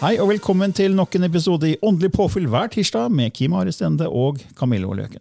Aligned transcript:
Hei 0.00 0.14
og 0.16 0.30
velkommen 0.30 0.72
til 0.72 0.94
nok 0.96 1.12
en 1.18 1.26
episode 1.26 1.68
i 1.68 1.74
Åndelig 1.84 2.08
påfyll 2.14 2.46
hver 2.48 2.70
tirsdag 2.72 3.10
med 3.12 3.34
Kim 3.36 3.52
Are 3.52 3.68
Stende 3.68 4.06
og 4.08 4.38
Camillo 4.56 4.94
Løken. 4.96 5.20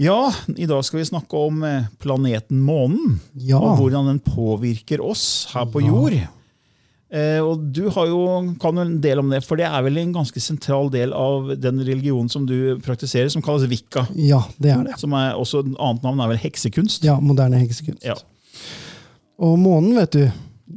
Ja, 0.00 0.30
i 0.56 0.64
dag 0.64 0.80
skal 0.88 1.02
vi 1.02 1.04
snakke 1.10 1.36
om 1.36 1.58
eh, 1.68 1.90
planeten 2.00 2.62
Månen. 2.64 3.18
Ja. 3.36 3.58
Og 3.60 3.82
hvordan 3.82 4.08
den 4.08 4.22
påvirker 4.24 5.04
oss 5.04 5.50
her 5.52 5.68
på 5.68 5.84
jord. 5.84 6.16
Eh, 6.16 7.44
og 7.44 7.68
du 7.76 7.82
har 7.92 8.08
jo, 8.08 8.24
kan 8.56 8.80
jo 8.80 8.88
en 8.88 8.96
del 9.04 9.20
om 9.20 9.28
det, 9.36 9.42
for 9.44 9.60
det 9.60 9.68
er 9.68 9.84
vel 9.84 10.00
en 10.00 10.16
ganske 10.16 10.40
sentral 10.40 10.88
del 10.88 11.12
av 11.12 11.52
den 11.60 11.84
religionen 11.84 12.32
som 12.32 12.48
du 12.48 12.80
praktiserer, 12.88 13.28
som 13.36 13.44
kalles 13.44 13.68
vikka. 13.68 14.08
Ja, 14.16 14.46
det 14.56 14.72
er 14.78 14.88
det. 14.88 14.96
Som 15.04 15.12
er 15.20 15.36
også 15.36 15.60
et 15.60 15.72
annet 15.76 16.08
navn 16.08 16.24
er 16.24 16.32
vel 16.32 16.44
heksekunst. 16.48 17.04
Ja, 17.04 17.20
Moderne 17.20 17.60
heksekunst. 17.60 18.08
Ja. 18.08 18.16
Og 19.44 19.60
månen, 19.60 19.92
vet 20.00 20.16
du. 20.16 20.24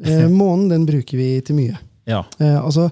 Eh, 0.04 0.28
månen 0.44 0.68
den 0.76 0.90
bruker 0.92 1.24
vi 1.24 1.38
til 1.40 1.64
mye. 1.64 1.87
Ja. 2.08 2.24
Eh, 2.40 2.58
altså, 2.66 2.90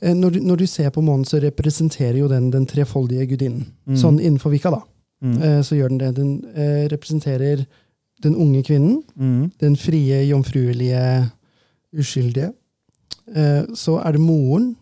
eh, 0.00 0.14
når, 0.16 0.36
du, 0.36 0.40
når 0.48 0.62
du 0.62 0.66
ser 0.70 0.90
på 0.94 1.04
månen, 1.04 1.26
så 1.28 1.40
representerer 1.42 2.18
jo 2.22 2.28
den 2.32 2.50
den 2.54 2.66
trefoldige 2.66 3.26
gudinnen. 3.34 3.66
Sånn 4.00 4.20
innenfor 4.20 4.54
Vika, 4.54 4.72
da. 4.74 4.82
Eh, 5.24 5.60
så 5.64 5.76
gjør 5.78 5.92
den 5.92 6.00
det. 6.02 6.10
Den 6.16 6.34
eh, 6.54 6.84
representerer 6.92 7.64
den 8.24 8.36
unge 8.40 8.62
kvinnen. 8.64 9.02
Mm. 9.16 9.52
Den 9.60 9.76
frie, 9.76 10.22
jomfruelige, 10.28 11.30
uskyldige. 11.96 12.52
Eh, 13.34 13.62
så 13.76 13.98
er 14.00 14.16
det 14.16 14.24
moren. 14.24 14.74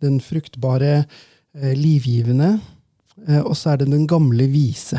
Den 0.00 0.20
fruktbare, 0.24 1.04
eh, 1.54 1.74
livgivende. 1.76 2.58
Og 3.44 3.52
så 3.56 3.74
er 3.74 3.82
det 3.82 3.90
den 3.90 4.06
gamle 4.08 4.46
vise. 4.48 4.96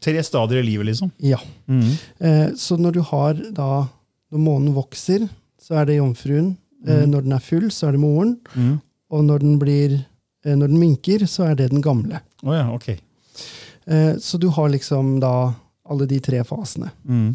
Tre 0.00 0.22
stadier 0.24 0.60
i 0.60 0.66
livet, 0.66 0.90
liksom. 0.90 1.10
Ja. 1.24 1.38
Mm. 1.68 1.92
Eh, 2.18 2.48
så 2.56 2.76
når 2.76 2.98
du 2.98 3.00
har 3.00 3.40
da 3.56 3.88
Når 4.30 4.38
månen 4.38 4.74
vokser, 4.76 5.24
så 5.58 5.74
er 5.80 5.88
det 5.88 5.96
jomfruen. 5.96 6.52
Eh, 6.88 7.06
når 7.08 7.26
den 7.26 7.36
er 7.36 7.44
full, 7.44 7.68
så 7.72 7.88
er 7.88 7.96
det 7.96 8.02
moren. 8.02 8.36
Mm. 8.54 8.76
Og 9.10 9.24
når 9.26 9.42
den 9.42 9.56
blir 9.60 9.96
eh, 9.98 10.56
Når 10.56 10.70
den 10.70 10.80
minker, 10.80 11.26
så 11.28 11.50
er 11.50 11.58
det 11.58 11.70
den 11.72 11.84
gamle. 11.84 12.22
Oh 12.42 12.54
ja, 12.56 12.68
ok. 12.72 12.88
Eh, 12.90 14.14
så 14.20 14.38
du 14.38 14.48
har 14.48 14.70
liksom 14.72 15.18
da 15.20 15.52
alle 15.90 16.06
de 16.06 16.20
tre 16.22 16.38
fasene. 16.46 16.92
Mm. 17.02 17.34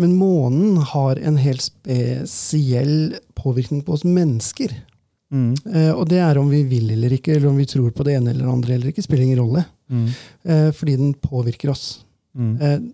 Men 0.00 0.16
månen 0.18 0.80
har 0.82 1.14
en 1.22 1.36
helt 1.38 1.62
spesiell 1.62 3.14
påvirkning 3.38 3.84
på 3.86 3.94
oss 3.94 4.02
mennesker. 4.02 4.72
Mm. 5.30 5.52
Og 5.94 6.02
det 6.10 6.18
er 6.18 6.40
om 6.40 6.50
vi 6.50 6.64
vil 6.66 6.90
eller 6.90 7.14
ikke, 7.14 7.36
eller 7.36 7.52
om 7.52 7.60
vi 7.60 7.68
tror 7.70 7.92
på 7.94 8.02
det 8.02 8.16
ene 8.18 8.32
eller 8.32 8.50
andre 8.50 8.74
eller 8.74 8.90
ikke, 8.90 9.04
spiller 9.04 9.28
ingen 9.28 9.38
rolle. 9.38 9.62
Mm. 9.86 10.08
Fordi 10.74 10.96
den 10.98 11.14
påvirker 11.22 11.70
oss. 11.70 11.84
Mm. 12.34 12.90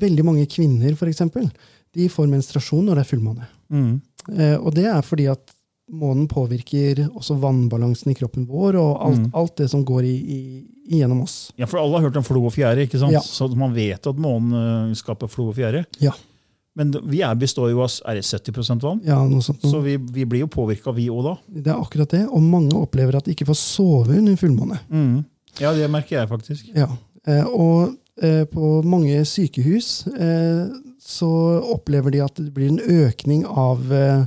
Veldig 0.00 0.24
mange 0.24 0.48
kvinner, 0.48 0.96
for 0.96 1.12
eksempel, 1.12 1.50
de 1.92 2.08
får 2.08 2.30
menstruasjon 2.32 2.88
når 2.88 3.02
det 3.02 3.04
er 3.04 3.12
fullmåne. 3.12 3.50
Mm. 3.68 3.92
Eh, 4.32 4.56
og 4.56 4.74
det 4.76 4.86
er 4.90 5.02
fordi 5.04 5.26
at 5.32 5.52
månen 5.92 6.24
påvirker 6.30 7.02
også 7.12 7.36
vannbalansen 7.42 8.10
i 8.10 8.14
kroppen 8.16 8.46
vår, 8.48 8.78
og 8.80 9.02
alt, 9.04 9.18
Mm. 9.20 9.30
alt 9.36 9.56
det 9.60 9.66
som 9.70 9.82
går 9.84 10.02
i, 10.08 10.14
i, 10.16 10.38
gjennom 10.98 11.20
oss. 11.26 11.52
Ja, 11.60 11.66
for 11.66 11.78
alle 11.82 11.98
har 11.98 12.06
hørt 12.08 12.16
om 12.16 12.24
flo 12.24 12.40
og 12.46 12.52
fjære, 12.54 12.86
ikke 12.86 12.98
sant? 12.98 13.12
Ja. 13.12 13.20
så 13.20 13.48
man 13.54 13.74
vet 13.76 14.06
at 14.06 14.16
månen 14.16 14.54
øh, 14.54 14.94
skaper 14.96 15.28
flo 15.28 15.48
og 15.50 15.56
fjære. 15.58 15.84
Ja, 16.00 16.12
Men 16.76 16.90
vi 17.06 17.20
er, 17.22 17.34
består 17.38 17.68
jo 17.70 17.82
av 17.84 17.92
er 18.08 18.14
det 18.18 18.24
70% 18.24 18.80
vann, 18.82 19.00
ja 19.06 19.20
noe 19.28 19.40
sånt. 19.44 19.60
så 19.62 19.78
vi, 19.84 19.96
vi 19.96 20.24
blir 20.26 20.40
jo 20.40 20.48
påvirka, 20.50 20.90
vi 20.96 21.04
òg 21.12 21.22
da. 21.22 21.34
Det 21.46 21.70
er 21.70 21.78
akkurat 21.78 22.10
det. 22.10 22.24
Og 22.26 22.42
mange 22.42 22.74
opplever 22.74 23.14
at 23.14 23.24
de 23.28 23.30
ikke 23.36 23.46
får 23.46 23.60
sove 23.60 24.16
under 24.18 24.34
fullmåne. 24.40 24.80
Mm. 24.90 25.20
Ja, 25.60 25.70
det 25.76 25.86
merker 25.92 26.18
jeg 26.18 26.28
faktisk. 26.32 26.72
Ja. 26.74 26.88
Eh, 27.28 27.44
og 27.46 27.94
eh, 28.20 28.42
på 28.50 28.80
mange 28.82 29.20
sykehus 29.24 30.06
eh, 30.18 30.66
så 31.04 31.28
opplever 31.74 32.14
de 32.14 32.22
at 32.24 32.38
det 32.40 32.52
blir 32.56 32.70
en 32.72 32.80
økning 33.04 33.42
av 33.46 33.92
eh, 33.92 34.24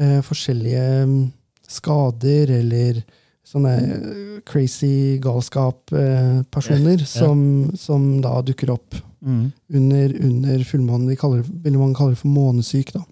eh, 0.00 0.18
forskjellige 0.26 0.84
mm, 1.08 1.32
skader 1.70 2.50
eller 2.60 3.00
sånne 3.50 3.72
eh, 3.80 4.42
crazy 4.46 5.16
galskap-personer 5.90 7.04
som, 7.08 7.40
som 7.78 8.10
da 8.24 8.40
dukker 8.46 8.76
opp 8.76 9.00
Mm. 9.20 9.50
under, 9.76 10.12
under 10.24 10.62
fullmånen. 10.64 11.08
De 11.10 11.14
kaller, 11.20 11.42
det- 11.44 11.70
man 11.76 11.90
kaller 11.94 12.14
det 12.14 12.18
for 12.22 12.28
månesyk. 12.32 12.92
da. 12.94 13.02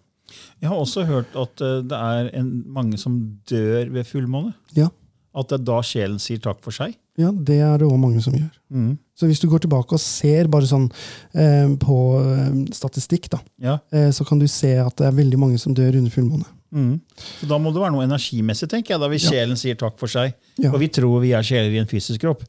Jeg 0.63 0.71
har 0.71 0.77
også 0.81 1.05
hørt 1.05 1.37
at 1.37 1.61
øh, 1.61 1.83
det 1.85 1.93
er 1.99 2.31
en, 2.39 2.65
mange 2.67 2.97
som 2.97 3.19
dør 3.51 3.91
ved 3.93 4.07
fullmåne. 4.09 4.55
Ja. 4.75 4.89
At 5.37 5.49
det 5.51 5.59
er 5.61 5.65
da 5.69 5.83
sjelen 5.85 6.17
sier 6.19 6.41
takk 6.41 6.63
for 6.65 6.71
seg. 6.73 6.97
Ja, 7.19 7.33
det 7.35 7.59
er 7.61 7.81
det 7.83 7.89
òg 7.89 7.99
mange 8.01 8.23
som 8.25 8.33
gjør. 8.37 8.51
Mm. 8.71 8.93
Så 9.19 9.27
hvis 9.27 9.41
du 9.43 9.49
går 9.51 9.65
tilbake 9.65 9.97
og 9.97 10.01
ser 10.03 10.47
bare 10.53 10.69
sånn 10.71 10.87
eh, 11.35 11.73
på 11.83 11.97
eh, 12.23 12.53
statistikk, 12.77 13.29
da, 13.35 13.41
Ja. 13.61 13.79
eh, 13.93 14.11
så 14.15 14.25
kan 14.29 14.39
du 14.39 14.47
se 14.47 14.77
at 14.79 14.95
det 15.01 15.09
er 15.09 15.17
veldig 15.19 15.39
mange 15.43 15.59
som 15.59 15.75
dør 15.75 15.99
under 15.99 16.11
fullmåne. 16.15 16.47
Mm. 16.71 17.01
Så 17.41 17.49
da 17.49 17.57
må 17.59 17.73
det 17.73 17.81
være 17.81 17.95
noe 17.95 18.05
energimessig, 18.05 18.69
tenker 18.69 18.95
jeg, 18.95 19.01
da 19.01 19.09
hvis 19.09 19.25
Ja. 19.25 19.31
sjelen 19.33 19.57
sier 19.57 19.75
takk 19.81 19.97
for 19.99 20.07
seg. 20.13 20.35
Ja. 20.61 20.71
Og 20.71 20.79
vi 20.83 20.89
tror 20.93 21.21
vi 21.25 21.33
er 21.33 21.43
sjeler 21.43 21.73
i 21.75 21.81
en 21.81 21.89
fysisk 21.91 22.21
kropp. 22.21 22.45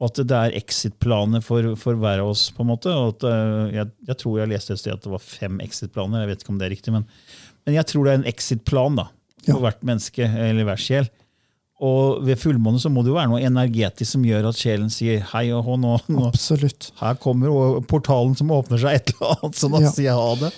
Og 0.00 0.08
at 0.10 0.20
det 0.26 0.36
er 0.38 0.54
exit-planer 0.58 1.42
for, 1.42 1.74
for 1.76 1.94
hver 1.98 2.20
av 2.22 2.28
oss. 2.32 2.50
på 2.50 2.62
en 2.64 2.70
måte. 2.70 2.90
At, 2.90 3.22
øh, 3.26 3.72
jeg, 3.74 3.90
jeg 4.08 4.16
tror 4.18 4.38
jeg 4.40 4.48
leste 4.50 4.72
et 4.74 4.78
sted 4.80 4.92
at 4.96 5.02
det 5.02 5.10
var 5.12 5.22
fem 5.22 5.58
exit-planer. 5.62 6.20
Jeg 6.24 6.28
vet 6.32 6.42
ikke 6.44 6.50
om 6.54 6.58
det 6.58 6.66
er 6.66 6.74
riktig, 6.74 6.92
men, 6.94 7.04
men 7.66 7.74
jeg 7.76 7.86
tror 7.90 8.04
det 8.04 8.12
er 8.14 8.18
en 8.22 8.30
exit-plan 8.32 8.96
da, 8.96 9.06
for 9.46 9.60
hvert 9.60 9.82
menneske 9.86 10.22
eller 10.24 10.64
hver 10.70 10.80
sjel. 10.80 11.10
Og 11.84 12.22
ved 12.24 12.38
fullmåne 12.40 12.80
så 12.80 12.88
må 12.92 13.02
det 13.04 13.10
jo 13.12 13.16
være 13.18 13.30
noe 13.32 13.42
energetisk 13.44 14.14
som 14.14 14.24
gjør 14.24 14.48
at 14.50 14.60
sjelen 14.60 14.88
sier 14.92 15.24
hei 15.34 15.44
og 15.52 15.66
hå, 15.66 15.74
nå, 15.82 15.96
nå, 16.14 16.28
Absolutt. 16.30 16.90
her 17.02 17.18
kommer 17.20 17.82
portalen 17.90 18.32
som 18.38 18.52
åpner 18.54 18.80
seg 18.80 19.00
et 19.00 19.12
eller 19.16 19.34
annet, 19.36 19.58
så 19.60 19.68
da 19.72 19.82
Ja. 19.84 19.90
sier 19.92 20.08
jeg 20.08 20.16
ha 20.22 20.30
det. 20.40 20.52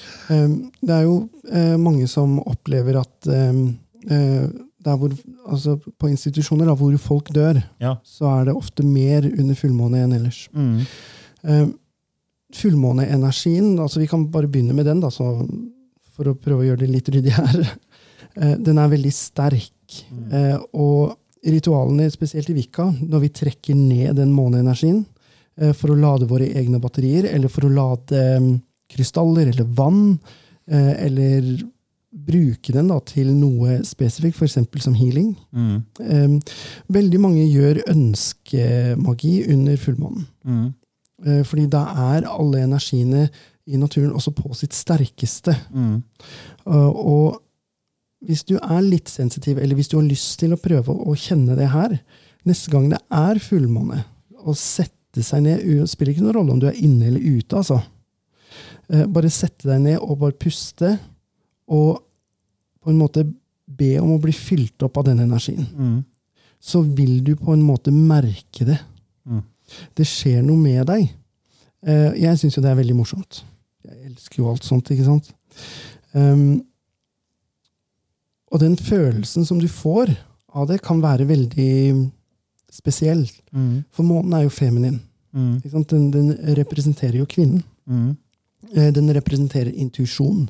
Det 0.86 0.94
er 1.00 1.02
jo 1.08 1.16
eh, 1.50 1.74
mange 1.80 2.06
som 2.12 2.38
opplever 2.44 3.00
at 3.00 3.30
eh, 3.32 4.52
der 4.86 4.96
hvor, 5.00 5.10
altså 5.50 5.76
på 5.98 6.10
institusjoner 6.12 6.68
da, 6.68 6.76
hvor 6.78 6.94
folk 7.02 7.32
dør, 7.34 7.58
Ja. 7.82 7.96
så 8.06 8.28
er 8.40 8.44
det 8.46 8.54
ofte 8.54 8.84
mer 8.86 9.26
under 9.26 9.58
fullmåne 9.58 10.04
enn 10.04 10.14
ellers. 10.14 10.44
Mm. 10.54 10.86
Uh, 11.46 11.66
fullmåneenergien, 12.56 13.74
altså 13.82 14.00
vi 14.00 14.06
kan 14.10 14.28
bare 14.30 14.48
begynne 14.50 14.76
med 14.76 14.86
den, 14.86 15.00
da, 15.02 15.10
så, 15.10 15.32
for 16.16 16.30
å 16.30 16.36
prøve 16.38 16.62
å 16.62 16.68
gjøre 16.70 16.84
det 16.84 16.92
litt 16.92 17.10
ryddig 17.12 17.34
her. 17.36 17.58
Uh, 18.38 18.54
den 18.66 18.78
er 18.78 18.92
veldig 18.92 19.12
sterk. 19.14 19.72
Eh, 20.32 20.56
og 20.74 21.14
ritualene, 21.44 22.08
spesielt 22.10 22.50
i 22.50 22.56
Vika, 22.56 22.88
når 23.00 23.26
vi 23.26 23.34
trekker 23.42 23.76
ned 23.78 24.16
den 24.20 24.32
måneenergien 24.34 25.02
eh, 25.60 25.72
for 25.76 25.92
å 25.92 26.00
lade 26.00 26.28
våre 26.30 26.48
egne 26.58 26.80
batterier, 26.82 27.28
eller 27.32 27.52
for 27.52 27.68
å 27.68 27.72
lade 27.72 28.22
um, 28.40 28.52
krystaller 28.92 29.50
eller 29.52 29.68
vann, 29.76 30.18
eh, 30.70 30.92
eller 31.06 31.50
bruke 32.16 32.72
den 32.72 32.88
da, 32.88 32.96
til 33.04 33.28
noe 33.36 33.82
spesifikt, 33.84 34.38
f.eks. 34.40 34.56
som 34.80 34.94
healing. 34.96 35.34
Mm. 35.52 36.38
Veldig 36.88 37.20
mange 37.20 37.44
gjør 37.44 37.82
ønskemagi 37.92 39.34
under 39.52 39.76
fullmånen. 39.82 40.24
Mm. 40.48 40.66
Eh, 41.24 41.42
Fordi 41.44 41.66
da 41.72 41.82
er 42.12 42.28
alle 42.30 42.64
energiene 42.64 43.26
i 43.66 43.76
naturen 43.80 44.14
også 44.14 44.32
på 44.36 44.54
sitt 44.54 44.76
sterkeste. 44.76 45.54
Mm. 45.74 45.98
Og 46.70 47.40
hvis 48.26 48.44
du 48.48 48.56
er 48.58 48.82
litt 48.82 49.10
sensitiv, 49.12 49.60
eller 49.62 49.78
hvis 49.78 49.90
du 49.92 49.96
har 50.00 50.06
lyst 50.06 50.38
til 50.40 50.54
å 50.54 50.60
prøve 50.60 50.92
å 50.92 51.14
kjenne 51.18 51.56
det 51.58 51.70
her, 51.72 51.96
neste 52.46 52.72
gang 52.72 52.90
det 52.90 53.00
er 53.14 53.40
fullmåne, 53.42 54.02
å 54.46 54.54
sette 54.54 54.96
sette 55.16 55.24
seg 55.24 55.44
ned 55.44 55.64
Det 55.64 55.88
spiller 55.88 56.12
ikke 56.12 56.24
noen 56.26 56.36
rolle 56.36 56.52
om 56.54 56.60
du 56.60 56.68
er 56.68 56.82
inne 56.84 57.08
eller 57.08 57.20
ute, 57.20 57.56
altså. 57.56 57.80
Eh, 58.88 59.06
bare 59.06 59.30
sette 59.32 59.68
deg 59.68 59.80
ned 59.82 59.98
og 59.98 60.18
bare 60.20 60.36
puste, 60.36 60.98
og 61.68 62.02
på 62.82 62.92
en 62.92 63.00
måte 63.00 63.24
be 63.66 63.96
om 63.98 64.12
å 64.14 64.20
bli 64.22 64.32
fylt 64.32 64.82
opp 64.86 65.00
av 65.00 65.08
den 65.08 65.24
energien. 65.24 65.66
Mm. 65.74 66.04
Så 66.60 66.82
vil 66.82 67.22
du 67.24 67.34
på 67.36 67.52
en 67.52 67.64
måte 67.64 67.90
merke 67.90 68.64
det. 68.64 68.78
Mm. 69.26 69.42
Det 69.96 70.06
skjer 70.06 70.44
noe 70.46 70.60
med 70.60 70.86
deg. 70.86 71.08
Eh, 71.86 72.12
jeg 72.22 72.38
syns 72.38 72.56
jo 72.56 72.62
det 72.62 72.70
er 72.70 72.78
veldig 72.78 72.96
morsomt. 72.96 73.42
Jeg 73.86 74.12
elsker 74.12 74.42
jo 74.42 74.50
alt 74.52 74.66
sånt, 74.66 74.90
ikke 74.90 75.06
sant? 75.06 75.32
Um, 76.14 76.62
og 78.56 78.62
den 78.62 78.76
følelsen 78.80 79.44
som 79.44 79.58
du 79.60 79.68
får 79.68 80.14
av 80.56 80.70
det, 80.70 80.80
kan 80.84 81.02
være 81.04 81.26
veldig 81.28 81.72
spesiell. 82.72 83.26
Mm. 83.52 83.84
For 83.92 84.06
månen 84.08 84.32
er 84.38 84.46
jo 84.46 84.52
feminin. 84.52 85.00
Mm. 85.36 85.58
Den, 85.90 86.06
den 86.14 86.30
representerer 86.56 87.18
jo 87.20 87.26
kvinnen. 87.28 87.60
Mm. 87.86 88.14
Eh, 88.74 88.88
Den 88.96 89.12
representerer 89.14 89.68
intuisjon, 89.76 90.46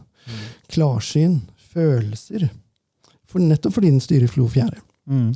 klarsyn, 0.73 1.41
følelser. 1.75 2.47
For 3.29 3.43
nettopp 3.43 3.75
fordi 3.77 3.91
den 3.93 4.01
styrer 4.05 4.31
flo 4.31 4.47
fjære. 4.49 4.79
Mm. 5.11 5.33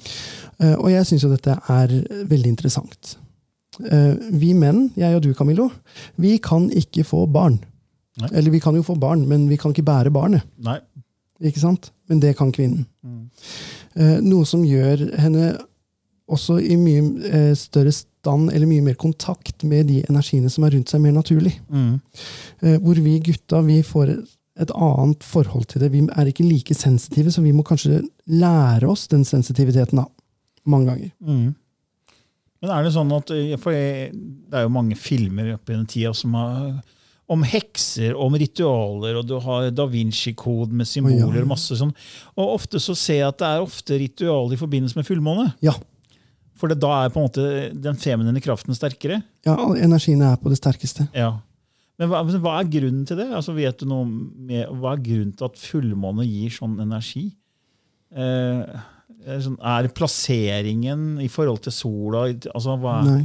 Eh, 0.63 0.77
Og 0.79 0.91
jeg 0.93 1.07
syns 1.11 1.27
jo 1.27 1.33
dette 1.35 1.57
er 1.69 1.97
veldig 2.31 2.49
interessant. 2.55 3.17
Eh, 3.85 4.15
Vi 4.33 4.55
menn, 4.55 4.93
jeg 4.97 5.15
og 5.19 5.23
du 5.27 5.35
Camillo, 5.35 5.69
vi 6.17 6.39
kan 6.39 6.71
ikke 6.71 7.05
få 7.05 7.27
barn. 7.31 7.59
Nei. 8.21 8.29
Eller 8.33 8.51
vi 8.51 8.61
kan 8.61 8.75
jo 8.75 8.83
få 8.85 8.97
barn, 9.01 9.27
men 9.29 9.49
vi 9.49 9.57
kan 9.57 9.73
ikke 9.73 9.85
bære 9.87 10.11
barnet. 10.13 10.43
Nei. 10.59 10.79
Ikke 11.41 11.63
sant? 11.63 11.91
Men 12.11 12.21
det 12.21 12.35
kan 12.39 12.53
kvinnen. 12.53 12.87
Mm. 13.07 13.25
Eh, 13.97 14.17
Noe 14.25 14.47
som 14.49 14.65
gjør 14.67 15.07
henne 15.21 15.55
også 16.31 16.59
i 16.63 16.77
mye 16.79 17.31
eh, 17.31 17.53
større 17.59 17.93
stand, 17.95 18.51
eller 18.53 18.69
mye 18.71 18.85
mer 18.85 18.99
kontakt 19.01 19.65
med 19.67 19.89
de 19.91 20.03
energiene 20.09 20.51
som 20.53 20.67
er 20.67 20.77
rundt 20.77 20.93
seg, 20.93 21.03
mer 21.03 21.17
naturlig. 21.17 21.57
Mm. 21.73 21.97
Eh, 22.63 22.77
Hvor 22.83 23.01
vi 23.01 23.17
gutta 23.31 23.63
vi 23.67 23.81
får 23.87 24.15
et 24.61 24.73
annet 24.77 25.25
forhold 25.25 25.71
til 25.71 25.81
det. 25.81 25.93
Vi 25.95 26.05
er 26.05 26.29
ikke 26.29 26.45
like 26.45 26.75
sensitive, 26.77 27.33
så 27.33 27.41
vi 27.43 27.55
må 27.57 27.65
kanskje 27.65 28.03
lære 28.29 28.91
oss 28.91 29.07
den 29.09 29.25
sensitiviteten 29.25 30.03
da. 30.03 30.05
Mange 30.69 30.91
ganger. 30.91 31.13
Mm. 31.25 31.55
Men 32.61 32.73
er 32.75 32.85
det 32.85 32.93
sånn 32.93 33.13
at 33.17 33.31
For 33.63 33.73
det 33.73 34.59
er 34.59 34.67
jo 34.67 34.73
mange 34.75 34.99
filmer 35.01 35.55
opp 35.55 35.71
den 35.71 35.87
tida 35.89 36.13
som 36.13 36.35
har 36.37 36.83
om 37.31 37.45
hekser, 37.47 38.17
om 38.19 38.35
ritualer, 38.35 39.21
og 39.21 39.29
du 39.29 39.37
har 39.45 39.69
Da 39.75 39.87
Vinci-kode 39.87 40.75
med 40.75 40.89
symboler. 40.91 41.45
Og 41.45 41.53
masse 41.53 41.77
sånn. 41.79 41.93
Og 42.35 42.57
ofte 42.57 42.81
så 42.83 42.97
ser 42.99 43.21
jeg 43.21 43.29
at 43.29 43.39
det 43.39 43.51
er 43.51 43.63
ofte 43.63 43.99
ritualer 44.03 44.57
i 44.57 44.61
forbindelse 44.61 44.99
med 44.99 45.07
fullmåne. 45.07 45.47
Ja. 45.63 45.77
For 46.59 46.73
det, 46.73 46.81
da 46.83 46.91
er 47.05 47.13
på 47.15 47.23
en 47.23 47.29
måte 47.29 47.47
den 47.73 48.01
feminine 48.01 48.43
kraften 48.43 48.77
sterkere. 48.77 49.23
ja, 49.47 49.57
energien 49.79 50.21
er 50.27 50.37
på 50.43 50.51
det 50.53 50.59
sterkeste. 50.61 51.07
Ja. 51.17 51.39
Men 52.01 52.09
hva, 52.11 52.23
men 52.25 52.41
hva 52.41 52.59
er 52.59 52.69
grunnen 52.73 53.05
til 53.09 53.19
det? 53.21 53.29
Altså, 53.37 53.55
vet 53.57 53.81
du 53.81 53.89
noe 53.89 54.07
med, 54.09 54.65
Hva 54.81 54.95
er 54.95 55.03
grunnen 55.05 55.35
til 55.37 55.51
at 55.51 55.61
fullmåne 55.61 56.25
gir 56.25 56.53
sånn 56.55 56.79
energi? 56.83 57.27
Eh, 58.11 58.79
er, 59.21 59.43
sånn, 59.45 59.59
er 59.61 59.91
plasseringen 59.95 61.21
i 61.21 61.29
forhold 61.31 61.61
til 61.67 61.77
sola? 61.77 62.25
Altså, 62.55 62.77
hva 62.81 63.03
Nei. 63.07 63.21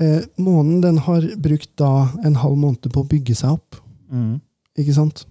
Eh, 0.00 0.22
månen 0.38 0.80
den 0.80 0.98
har 0.98 1.24
brukt 1.42 1.70
da 1.76 2.08
en 2.24 2.36
halv 2.38 2.56
måned 2.56 2.86
på 2.92 3.02
å 3.02 3.08
bygge 3.08 3.34
seg 3.34 3.56
opp. 3.56 3.76
Mm. 4.12 4.40
Ikke 4.78 4.94
sant? 4.94 5.24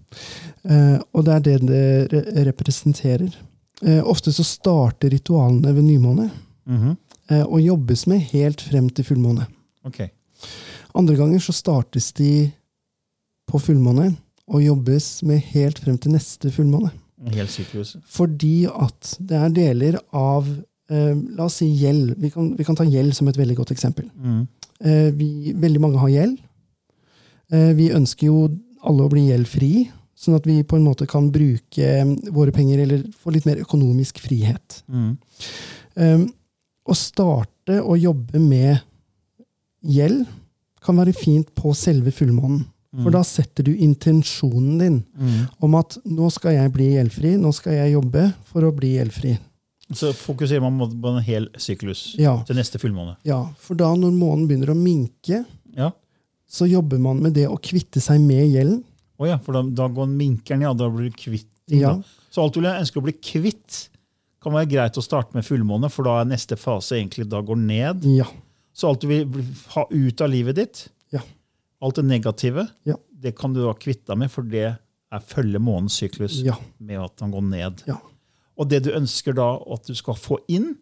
Eh, 0.68 0.97
og 1.15 1.24
det 1.25 1.33
er 1.38 1.39
det 1.45 1.57
det 1.69 1.83
re 2.12 2.45
representerer. 2.50 3.31
Eh, 3.85 4.01
ofte 4.03 4.33
så 4.35 4.44
starter 4.44 5.09
ritualene 5.13 5.71
ved 5.74 5.83
nymåne 5.88 6.29
Mhm. 6.68 6.97
eh, 7.29 7.44
og 7.44 7.62
jobbes 7.62 8.07
med 8.07 8.19
helt 8.33 8.62
frem 8.62 8.89
til 8.89 9.06
fullmåne. 9.06 9.47
Okay. 9.85 10.09
Andre 10.95 11.15
ganger 11.15 11.39
så 11.39 11.53
startes 11.53 12.12
de 12.13 12.51
på 13.50 13.59
fullmåne 13.62 14.18
og 14.50 14.62
jobbes 14.63 15.23
med 15.23 15.39
helt 15.53 15.80
frem 15.80 15.97
til 15.97 16.12
neste 16.12 16.51
fullmåne. 16.51 16.91
Helt 17.23 17.35
hel 17.35 17.47
syklus. 17.47 17.95
Fordi 18.06 18.65
at 18.68 19.15
det 19.19 19.38
er 19.38 19.50
deler 19.50 20.00
av 20.13 20.45
La 20.89 21.44
oss 21.45 21.57
si 21.60 21.68
gjeld. 21.81 22.13
Vi 22.18 22.30
kan, 22.31 22.54
vi 22.56 22.63
kan 22.63 22.75
ta 22.75 22.86
gjeld 22.88 23.16
som 23.16 23.28
et 23.28 23.38
veldig 23.38 23.57
godt 23.60 23.74
eksempel. 23.75 24.06
Mm. 24.16 24.48
Eh, 24.80 25.10
vi, 25.18 25.54
veldig 25.57 25.81
mange 25.84 26.00
har 26.00 26.13
gjeld. 26.13 26.38
Eh, 27.51 27.72
vi 27.75 27.89
ønsker 27.95 28.30
jo 28.30 28.48
alle 28.88 29.04
å 29.07 29.12
bli 29.12 29.25
gjeldfri, 29.28 29.72
sånn 30.18 30.38
at 30.38 30.48
vi 30.48 30.62
på 30.63 30.78
en 30.78 30.86
måte 30.88 31.07
kan 31.10 31.30
bruke 31.34 31.84
eh, 31.84 32.06
våre 32.34 32.54
penger 32.56 32.86
eller 32.86 33.04
få 33.19 33.34
litt 33.36 33.48
mer 33.50 33.60
økonomisk 33.63 34.22
frihet. 34.24 34.81
Mm. 34.88 35.12
Um, 35.98 36.25
å 36.88 36.95
starte 36.95 37.81
å 37.81 37.98
jobbe 38.00 38.40
med 38.40 38.80
gjeld 39.81 40.24
kan 40.86 40.98
være 41.00 41.13
fint 41.18 41.50
på 41.57 41.74
selve 41.75 42.13
fullmånen. 42.16 42.63
For 42.98 43.13
da 43.13 43.19
setter 43.28 43.66
du 43.68 43.74
intensjonen 43.75 44.78
din 44.80 44.95
Mm. 45.19 45.48
om 45.62 45.75
at 45.75 45.98
nå 46.06 46.31
skal 46.31 46.54
jeg 46.56 46.72
bli 46.74 46.88
gjeldfri, 46.95 47.36
nå 47.38 47.51
skal 47.54 47.74
jeg 47.74 47.94
jobbe 47.94 48.33
for 48.48 48.63
å 48.63 48.72
bli 48.74 48.95
gjeldfri. 48.95 49.38
Så 49.94 50.12
fokuserer 50.13 50.62
man 50.62 50.78
på- 51.01 51.07
en 51.16 51.24
hel 51.24 51.48
syklus 51.57 52.16
Ja, 52.19 52.44
til 52.44 52.56
neste 52.57 52.78
fullmåne. 52.80 53.16
ja, 53.24 53.45
for 53.57 53.75
da 53.75 53.94
når 53.95 54.12
månen 54.12 54.48
begynner 54.48 54.74
å 54.74 54.75
minke, 54.75 55.45
Ja. 55.75 55.92
så 56.50 56.68
jobber 56.69 57.00
man 57.00 57.22
med 57.22 57.34
det 57.34 57.48
å 57.48 57.57
kvitte 57.60 58.01
seg 58.01 58.19
med 58.19 58.51
gjelden. 58.51 58.84
Å 59.19 59.28
ja, 59.28 59.38
for 59.38 59.54
da, 59.54 59.62
da 59.63 59.88
går 59.88 60.07
minkeren, 60.07 60.62
ja. 60.62 60.74
Da 60.74 60.89
blir 60.89 61.10
du 61.10 61.16
kvitt 61.16 61.45
Ja. 61.69 62.01
Så 62.31 62.42
alt 62.44 62.54
du 62.54 62.62
ønsker 62.62 62.98
å 63.01 63.04
bli 63.04 63.13
kvitt, 63.13 63.89
kan 64.42 64.54
være 64.54 64.69
greit 64.69 64.94
å 64.98 65.04
starte 65.04 65.34
med 65.34 65.44
fullmåne, 65.44 65.90
for 65.92 66.04
da 66.04 66.22
er 66.22 66.25
neste 66.25 66.56
fase 66.57 66.92
egentlig 66.95 67.28
da 67.30 67.42
går 67.42 67.57
ned. 67.57 68.04
Ja. 68.06 68.25
Så 68.74 68.88
alt 68.90 69.01
du 69.01 69.07
vil 69.07 69.25
ha 69.74 69.86
ut 69.90 70.22
av 70.22 70.30
livet 70.30 70.56
ditt, 70.56 70.90
Ja. 71.12 71.19
alt 71.81 71.95
det 71.95 72.06
negative, 72.06 72.69
Ja. 72.86 72.95
det 73.19 73.36
kan 73.38 73.54
du 73.54 73.62
da 73.66 73.74
kvitte 73.74 74.06
deg 74.07 74.18
med, 74.18 74.31
for 74.31 74.44
det 74.44 74.78
er 75.12 75.19
følge 75.19 75.57
månens 75.60 75.98
syklus 75.98 76.42
med 76.80 77.00
at 77.00 77.16
den 77.18 77.31
går 77.31 77.42
ned. 77.50 77.83
Ja. 77.88 77.98
Og 78.57 78.69
det 78.71 78.83
du 78.88 78.94
ønsker 78.95 79.36
da 79.38 79.51
at 79.74 79.89
du 79.89 79.95
skal 79.98 80.18
få 80.18 80.39
inn, 80.51 80.74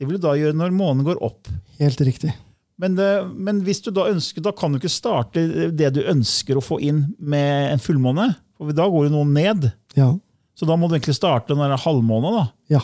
det 0.00 0.08
vil 0.08 0.16
du 0.16 0.24
da 0.24 0.36
gjøre 0.38 0.56
når 0.56 0.72
månen 0.72 1.04
går 1.04 1.20
opp. 1.24 1.50
Helt 1.80 2.00
riktig. 2.06 2.32
Men, 2.80 2.94
det, 2.96 3.08
men 3.36 3.60
hvis 3.66 3.82
du 3.84 3.90
da 3.92 4.06
ønsker, 4.08 4.40
da 4.40 4.54
kan 4.56 4.72
du 4.72 4.78
ikke 4.80 4.92
starte 4.92 5.42
det 5.76 5.90
du 5.92 6.00
ønsker 6.08 6.56
å 6.56 6.64
få 6.64 6.78
inn 6.80 7.02
med 7.20 7.74
en 7.74 7.82
fullmåne. 7.82 8.30
For 8.56 8.72
da 8.76 8.86
går 8.88 9.08
jo 9.08 9.12
noen 9.18 9.34
ned. 9.36 9.68
Ja. 9.98 10.14
Så 10.56 10.68
da 10.68 10.76
må 10.80 10.88
du 10.88 10.96
egentlig 10.96 11.18
starte 11.18 11.56
når 11.56 11.74
det 11.74 11.76
er 11.76 11.84
halvmåne. 11.84 12.32
da. 12.38 12.46
Ja. 12.72 12.80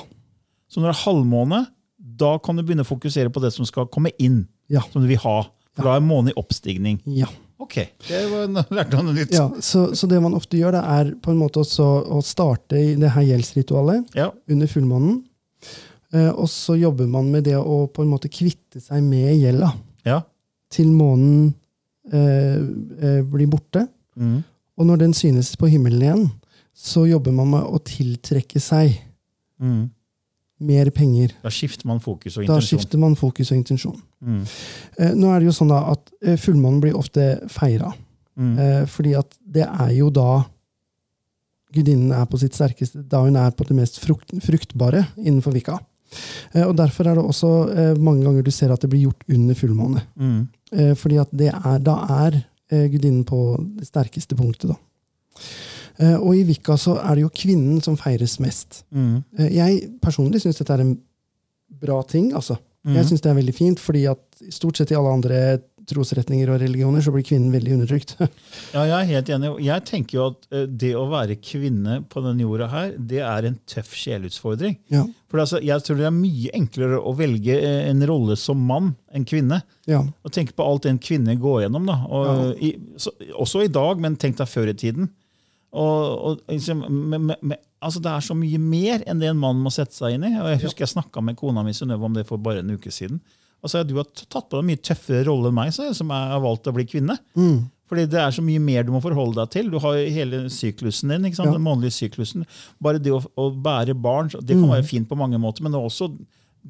Så 0.69 0.83
når 0.83 0.91
det 0.91 0.97
er 0.99 1.05
halvmåne, 1.06 1.62
da 1.97 2.35
kan 2.44 2.56
du 2.56 2.65
begynne 2.65 2.85
å 2.85 2.88
fokusere 2.88 3.33
på 3.33 3.41
det 3.44 3.55
som 3.56 3.69
skal 3.69 3.88
komme 3.93 4.12
inn. 4.21 4.43
Ja. 4.73 4.85
Som 4.93 5.05
du 5.05 5.09
vil 5.09 5.21
ha. 5.25 5.38
For 5.77 5.88
da 5.88 5.97
er 5.97 6.05
månen 6.05 6.33
i 6.33 6.38
oppstigning. 6.41 7.00
Ja. 7.16 7.28
Ok, 7.59 7.75
det 8.09 8.19
var 8.31 8.51
lærte 8.77 8.99
noe 9.05 9.15
nytt. 9.17 9.33
ja. 9.33 9.47
Så, 9.65 9.87
så 9.97 10.09
det 10.11 10.19
man 10.21 10.35
ofte 10.37 10.59
gjør, 10.61 10.75
da, 10.77 10.83
er 11.01 11.15
på 11.25 11.33
en 11.33 11.39
måte 11.41 11.63
også 11.63 11.87
å 12.13 12.19
starte 12.25 12.77
i 12.77 12.95
det 13.01 13.11
her 13.15 13.25
gjeldsritualet 13.31 14.13
Ja. 14.19 14.31
under 14.53 14.69
fullmånen. 14.69 15.23
Eh, 16.13 16.29
og 16.31 16.47
så 16.53 16.77
jobber 16.79 17.09
man 17.11 17.31
med 17.33 17.45
det 17.49 17.57
å 17.57 17.87
på 17.89 18.05
en 18.05 18.11
måte 18.13 18.29
kvitte 18.31 18.81
seg 18.85 19.03
med 19.03 19.33
gjelda 19.41 19.73
ja. 20.07 20.21
til 20.71 20.93
månen 20.95 21.55
eh, 22.13 22.61
eh, 22.61 23.23
blir 23.27 23.49
borte. 23.51 23.87
Mm. 24.21 24.43
Og 24.77 24.87
når 24.91 25.01
den 25.07 25.15
synes 25.17 25.55
på 25.57 25.67
himmelen 25.73 26.05
igjen, 26.05 26.27
så 26.77 27.07
jobber 27.09 27.33
man 27.33 27.51
med 27.57 27.65
å 27.73 27.81
tiltrekke 27.85 28.61
seg 28.63 28.99
Mm. 29.57 29.87
Mer 30.61 30.89
penger. 30.91 31.33
Da 31.43 31.51
skifter 31.53 31.87
man 31.87 32.01
fokus 32.01 32.37
og 32.39 32.47
Da 32.47 32.55
intensjon. 32.57 32.79
skifter 32.79 32.99
man 32.99 33.17
fokus 33.17 33.51
og 33.53 33.59
intensjon. 33.59 33.99
Mm. 34.25 34.43
Eh, 34.99 35.15
nå 35.15 35.31
er 35.35 35.41
det 35.41 35.47
jo 35.51 35.57
sånn 35.59 35.69
da 35.73 35.83
at 35.93 36.11
eh, 36.23 36.37
fullmånen 36.41 36.81
blir 36.81 36.97
ofte 36.97 37.27
feira. 37.53 37.93
Mm. 38.37 38.59
Eh, 38.59 38.85
fordi 38.87 39.15
at 39.19 39.35
det 39.45 39.67
er 39.69 39.93
jo 39.99 40.09
da 40.11 40.45
gudinnen 41.77 42.13
er 42.17 42.25
på 42.31 42.39
sitt 42.41 42.55
sterkeste, 42.57 43.03
da 43.09 43.21
hun 43.25 43.37
er 43.37 43.51
på 43.53 43.67
det 43.69 43.77
mest 43.77 43.99
frukt, 44.01 44.33
fruktbare 44.45 45.05
innenfor 45.19 45.53
Vika. 45.53 45.79
Eh, 46.55 46.65
og 46.65 46.77
Derfor 46.79 47.09
er 47.11 47.19
det 47.19 47.25
også 47.25 47.53
eh, 47.77 47.95
mange 48.01 48.25
ganger 48.25 48.43
du 48.47 48.51
ser 48.55 48.73
at 48.73 48.81
det 48.81 48.91
blir 48.93 49.09
gjort 49.09 49.25
under 49.29 49.55
fullmåne. 49.59 50.03
Mm. 50.17 50.49
Eh, 50.73 50.93
fordi 50.97 51.19
at 51.21 51.33
det 51.37 51.53
er, 51.53 51.79
da 51.85 52.01
er 52.25 52.43
gudinnen 52.91 53.23
på 53.23 53.39
det 53.79 53.87
sterkeste 53.87 54.35
punktet. 54.35 54.73
da. 54.73 54.77
Eh, 55.99 56.17
og 56.17 56.35
i 56.37 56.43
Vika 56.45 56.76
så 56.81 56.97
er 57.00 57.15
det 57.17 57.23
jo 57.26 57.31
kvinnen 57.33 57.83
som 57.83 57.97
feires 57.97 58.38
mest. 58.43 58.83
Mm. 58.95 59.25
Eh, 59.38 59.49
jeg 59.57 59.87
personlig 60.03 60.43
syns 60.45 60.59
dette 60.61 60.75
er 60.76 60.81
en 60.85 60.97
bra 61.81 62.03
ting. 62.03 62.33
altså. 62.33 62.59
Jeg 62.87 63.03
Mm. 63.03 63.09
syns 63.09 63.21
det 63.23 63.31
er 63.33 63.41
veldig 63.43 63.55
fint, 63.55 63.81
fordi 63.83 64.05
at 64.09 64.19
stort 64.55 64.76
sett 64.76 64.93
i 64.93 64.95
alle 64.95 65.11
andre 65.11 65.59
trosretninger 65.87 66.49
og 66.50 66.61
religioner 66.61 67.00
så 67.03 67.11
blir 67.15 67.23
kvinnen 67.26 67.50
veldig 67.53 67.73
undertrykt. 67.76 68.17
Ja, 68.75 68.85
jeg 68.85 68.95
er 68.95 69.11
helt 69.11 69.29
enig. 69.31 69.50
Jeg 69.65 69.85
tenker 69.87 70.15
jo 70.19 70.25
at 70.33 70.47
eh, 70.53 70.67
det 70.67 70.93
å 70.99 71.05
være 71.11 71.37
kvinne 71.43 72.00
på 72.11 72.23
denne 72.25 72.43
jorda 72.43 72.69
her, 72.71 72.93
det 72.99 73.21
er 73.23 73.47
en 73.47 73.59
tøff 73.67 73.93
sjelutfordring. 73.95 74.76
ja, 74.91 75.05
For 75.31 75.38
altså, 75.43 75.61
jeg 75.62 75.83
tror 75.87 75.97
det 75.99 76.07
er 76.07 76.15
mye 76.15 76.50
enklere 76.55 76.99
å 77.03 77.15
velge 77.17 77.59
en 77.91 78.03
rolle 78.07 78.37
som 78.37 78.59
mann 78.67 78.95
enn 79.15 79.25
kvinne. 79.25 79.62
ja, 79.87 80.03
Og 80.25 80.31
tenke 80.35 80.53
på 80.55 80.67
alt 80.67 80.87
en 80.87 80.99
kvinne 80.99 81.38
går 81.38 81.65
gjennom. 81.67 81.87
da. 81.87 81.99
Og, 82.07 82.57
i, 82.62 82.76
så, 82.99 83.11
også 83.35 83.65
i 83.65 83.69
dag, 83.73 83.99
men 84.03 84.17
tenk 84.17 84.37
deg 84.38 84.47
før 84.50 84.69
i 84.71 84.75
tiden. 84.75 85.11
Og, 85.76 86.02
og 86.26 86.52
liksom, 86.52 86.85
med, 86.88 87.33
med, 87.37 87.59
altså 87.85 88.00
Det 88.00 88.12
er 88.12 88.25
så 88.25 88.37
mye 88.38 88.61
mer 88.62 89.04
enn 89.04 89.21
det 89.21 89.28
en 89.28 89.40
mann 89.40 89.61
må 89.61 89.73
sette 89.75 89.97
seg 89.97 90.16
inn 90.16 90.25
i. 90.25 90.35
Og 90.40 90.50
Jeg 90.54 90.62
husker 90.64 90.87
jeg 90.87 90.95
snakka 90.95 91.25
med 91.25 91.38
kona 91.38 91.64
mi 91.66 91.75
Synnøve 91.76 92.09
om 92.09 92.16
det 92.16 92.26
for 92.28 92.42
bare 92.42 92.64
en 92.64 92.75
uke 92.76 92.92
siden. 92.95 93.21
Altså, 93.64 93.85
Du 93.85 93.97
har 93.99 94.09
tatt 94.16 94.49
på 94.49 94.56
deg 94.56 94.64
en 94.64 94.71
mye 94.73 94.85
tøffere 94.88 95.26
rolle 95.28 95.52
enn 95.52 95.59
meg, 95.59 95.73
som 95.76 96.12
jeg 96.12 96.33
har 96.33 96.45
valgt 96.45 96.71
å 96.71 96.76
bli 96.76 96.87
kvinne. 96.88 97.18
Mm. 97.37 97.66
Fordi 97.87 98.06
det 98.11 98.18
er 98.18 98.35
så 98.35 98.42
mye 98.42 98.62
mer 98.62 98.87
du 98.87 98.90
må 98.95 99.00
forholde 99.02 99.38
deg 99.38 99.52
til. 99.54 99.68
Du 99.71 99.78
har 99.83 99.95
jo 99.95 100.14
hele 100.16 100.40
syklusen 100.50 101.12
din. 101.12 101.28
Ja. 101.30 101.47
Den 101.47 101.62
månedlige 101.62 101.95
syklusen. 102.00 102.47
Bare 102.83 103.02
det 103.02 103.12
å, 103.14 103.21
å 103.38 103.50
bære 103.50 103.95
barn, 103.95 104.33
det 104.40 104.56
kan 104.56 104.73
være 104.73 104.87
fint 104.87 105.06
på 105.09 105.18
mange 105.18 105.38
måter, 105.42 105.62
men 105.62 105.75
det, 105.75 105.78
er 105.78 105.87
også, 105.87 106.11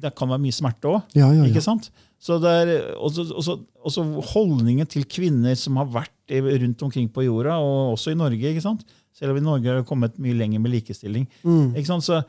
det 0.01 0.13
kan 0.17 0.29
være 0.29 0.43
mye 0.43 0.55
smerte 0.55 0.89
òg. 0.91 1.01
Ja, 1.17 1.27
ja, 1.31 1.41
ja. 1.43 1.47
Ikke 1.49 1.63
sant? 1.65 1.89
Så 2.21 2.39
det 2.41 2.49
er 2.49 2.71
også, 2.97 3.27
også, 3.37 3.57
også 3.85 4.03
holdningen 4.33 4.87
til 4.89 5.05
kvinner 5.05 5.53
som 5.59 5.77
har 5.77 5.89
vært 5.93 6.13
rundt 6.33 6.81
omkring 6.87 7.09
på 7.13 7.25
jorda, 7.27 7.59
og 7.61 7.93
også 7.95 8.13
i 8.13 8.17
Norge. 8.17 8.41
ikke 8.51 8.63
sant? 8.65 8.81
Selv 9.17 9.33
om 9.33 9.37
i 9.37 9.45
Norge 9.45 9.69
har 9.69 9.79
det 9.81 9.87
kommet 9.89 10.17
mye 10.21 10.33
lenger 10.37 10.61
med 10.61 10.73
likestilling. 10.73 11.27
Mm. 11.43 11.75
Ikke 11.77 11.89
sant? 11.91 12.05
Så 12.05 12.21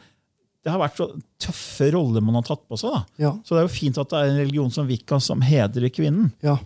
det 0.65 0.73
har 0.75 0.81
vært 0.83 0.99
så 1.01 1.07
tøffe 1.41 1.89
roller 1.95 2.21
man 2.25 2.37
har 2.41 2.45
tatt 2.49 2.65
på 2.69 2.77
seg. 2.81 2.93
da. 2.93 3.01
Ja, 3.23 3.33
Så 3.45 3.55
det 3.57 3.63
er 3.63 3.69
jo 3.69 3.73
fint 3.79 3.99
at 4.01 4.11
det 4.13 4.19
er 4.21 4.33
en 4.33 4.41
religion 4.43 4.71
som 4.75 4.89
Wicca 4.89 5.21
som 5.21 5.41
hedrer 5.45 5.89
kvinnen. 5.93 6.33
ja. 6.45 6.59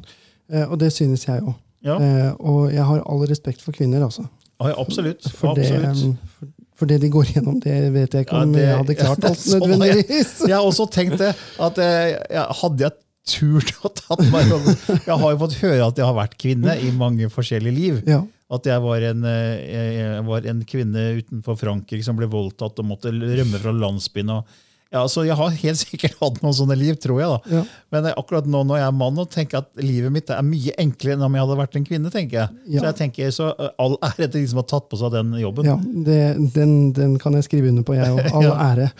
Eh, 0.53 0.67
og 0.69 0.77
det 0.83 0.91
synes 0.93 1.23
jeg 1.25 1.41
òg. 1.47 1.55
Ja, 1.87 1.95
Eh, 1.99 2.33
og 2.39 2.71
jeg 2.73 2.83
har 2.85 3.01
all 3.09 3.23
respekt 3.27 3.63
for 3.63 3.73
kvinner, 3.75 4.03
altså. 4.05 4.27
ja 4.61 4.75
absolutt. 4.79 5.23
For 5.35 5.55
det, 5.55 5.71
absolutt. 5.73 6.19
for, 6.39 6.47
for 6.83 6.91
det 6.91 6.99
de 7.05 7.11
går 7.15 7.31
gjennom, 7.37 7.61
det 7.63 7.77
vet 7.95 8.19
jeg 8.19 8.27
ikke 8.27 8.35
Ja, 8.37 8.43
om 8.49 8.53
det- 8.57 8.67
jeg 8.67 8.77
hadde 8.83 8.99
klart 8.99 9.25
alt 9.31 9.47
ja, 9.47 9.61
nødvendigvis. 9.63 10.35
Jeg 10.49 10.57
har 10.59 10.67
også 10.67 10.89
tenkt 10.91 11.19
det. 11.23 11.33
at 11.69 11.81
jeg, 11.87 12.19
ja, 12.35 12.45
Hadde 12.63 12.87
jeg 12.89 12.99
turt 13.33 13.69
å 13.87 13.91
tatt 13.95 14.23
meg 14.35 14.49
rollen 14.51 14.75
Jeg 15.07 15.15
har 15.23 15.29
jo 15.31 15.39
fått 15.45 15.55
høre 15.63 15.85
at 15.87 16.01
jeg 16.01 16.09
har 16.09 16.17
vært 16.17 16.33
kvinne 16.43 16.75
i 16.83 16.89
mange 16.91 17.29
forskjellige 17.31 17.77
liv. 17.77 18.01
Ja, 18.11 18.25
At 18.53 18.67
jeg 18.67 18.83
var 18.85 19.01
en, 19.13 19.23
eh, 19.25 19.63
jeg 19.63 19.93
jeg 20.03 20.25
var 20.27 20.49
en 20.51 20.65
kvinne 20.69 21.05
utenfor 21.23 21.57
Frankrike 21.61 22.05
som 22.05 22.19
ble 22.19 22.27
voldtatt 22.29 22.83
og 22.83 22.89
måtte 22.91 23.13
rømme 23.15 23.61
fra 23.63 23.71
landsbyen. 23.73 24.35
Og, 24.35 24.59
ja, 24.93 25.03
så 25.09 25.25
Jeg 25.25 25.37
har 25.39 25.51
helt 25.63 25.79
sikkert 25.81 26.15
hatt 26.21 26.39
noen 26.43 26.55
sånne 26.55 26.77
liv, 26.77 26.99
tror 27.01 27.21
jeg. 27.23 27.29
da. 27.33 27.57
ja, 27.57 27.63
Men 27.95 28.07
eh, 28.11 28.15
akkurat 28.21 28.47
nå 28.47 28.61
når 28.69 28.83
jeg 28.83 28.87
er 28.91 28.97
mann, 29.01 29.19
og 29.23 29.31
tenker 29.33 29.63
at 29.63 29.71
livet 29.81 30.13
mitt 30.13 30.31
er 30.31 30.43
mye 30.45 30.75
enklere 30.83 31.17
enn 31.17 31.25
om 31.27 31.35
jeg 31.39 31.45
hadde 31.47 31.59
vært 31.63 31.77
en 31.81 31.87
kvinne. 31.89 32.13
tenker 32.13 32.39
jeg. 32.43 32.49
Ja. 32.77 32.81
Så 32.83 32.87
jeg 32.91 32.99
tenker, 33.01 33.31
så 33.35 33.51
eh, 33.57 33.71
all 33.83 33.97
ære 34.05 34.29
til 34.29 34.41
de 34.43 34.47
som 34.53 34.61
har 34.63 34.69
tatt 34.75 34.89
på 34.93 35.01
seg 35.01 35.13
den 35.17 35.33
jobben. 35.41 35.65
ja 35.73 35.77
det, 35.81 36.21
den, 36.55 36.77
den 36.97 37.19
kan 37.23 37.35
jeg 37.39 37.49
skrive 37.49 37.73
under 37.73 37.83
på, 37.89 37.97
jeg 37.99 38.13
òg. 38.13 38.25
All 38.33 38.47
Ja. 38.51 38.57
ære. 38.71 38.91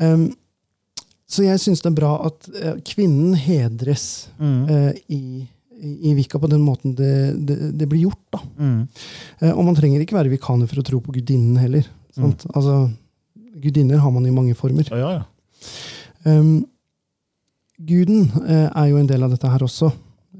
Um, 0.00 0.28
så 1.30 1.44
jeg 1.46 1.60
syns 1.62 1.82
det 1.84 1.90
er 1.92 1.98
bra 2.00 2.12
at 2.26 2.48
eh, 2.58 2.76
kvinnen 2.90 3.34
hedres 3.38 4.28
Mm. 4.40 4.62
uh, 4.66 4.92
i, 5.12 5.46
i 5.80 6.14
Vika 6.16 6.38
på 6.40 6.48
den 6.50 6.60
måten 6.64 6.94
det, 6.98 7.10
det, 7.46 7.56
det 7.78 7.86
blir 7.88 8.06
gjort. 8.08 8.22
da. 8.34 8.40
Mm. 8.58 8.80
Eh, 9.40 9.52
og 9.52 9.62
man 9.68 9.76
trenger 9.78 10.02
ikke 10.02 10.16
være 10.16 10.32
vikaner 10.32 10.66
for 10.70 10.80
å 10.80 10.84
tro 10.86 10.98
på 11.04 11.12
gudinnen 11.14 11.56
heller. 11.60 11.86
Sant? 12.16 12.42
Mm. 12.48 12.52
Altså, 12.58 12.74
Gudinner 13.60 13.98
har 14.02 14.10
man 14.14 14.26
i 14.26 14.30
mange 14.34 14.54
former. 14.58 14.86
Ja, 14.90 14.98
ja, 14.98 15.10
ja. 15.20 15.24
Um, 16.24 16.66
guden 17.80 18.26
eh, 18.44 18.68
er 18.68 18.86
jo 18.90 18.98
en 19.00 19.08
del 19.08 19.22
av 19.24 19.30
dette 19.32 19.48
her 19.48 19.62
også, 19.64 19.88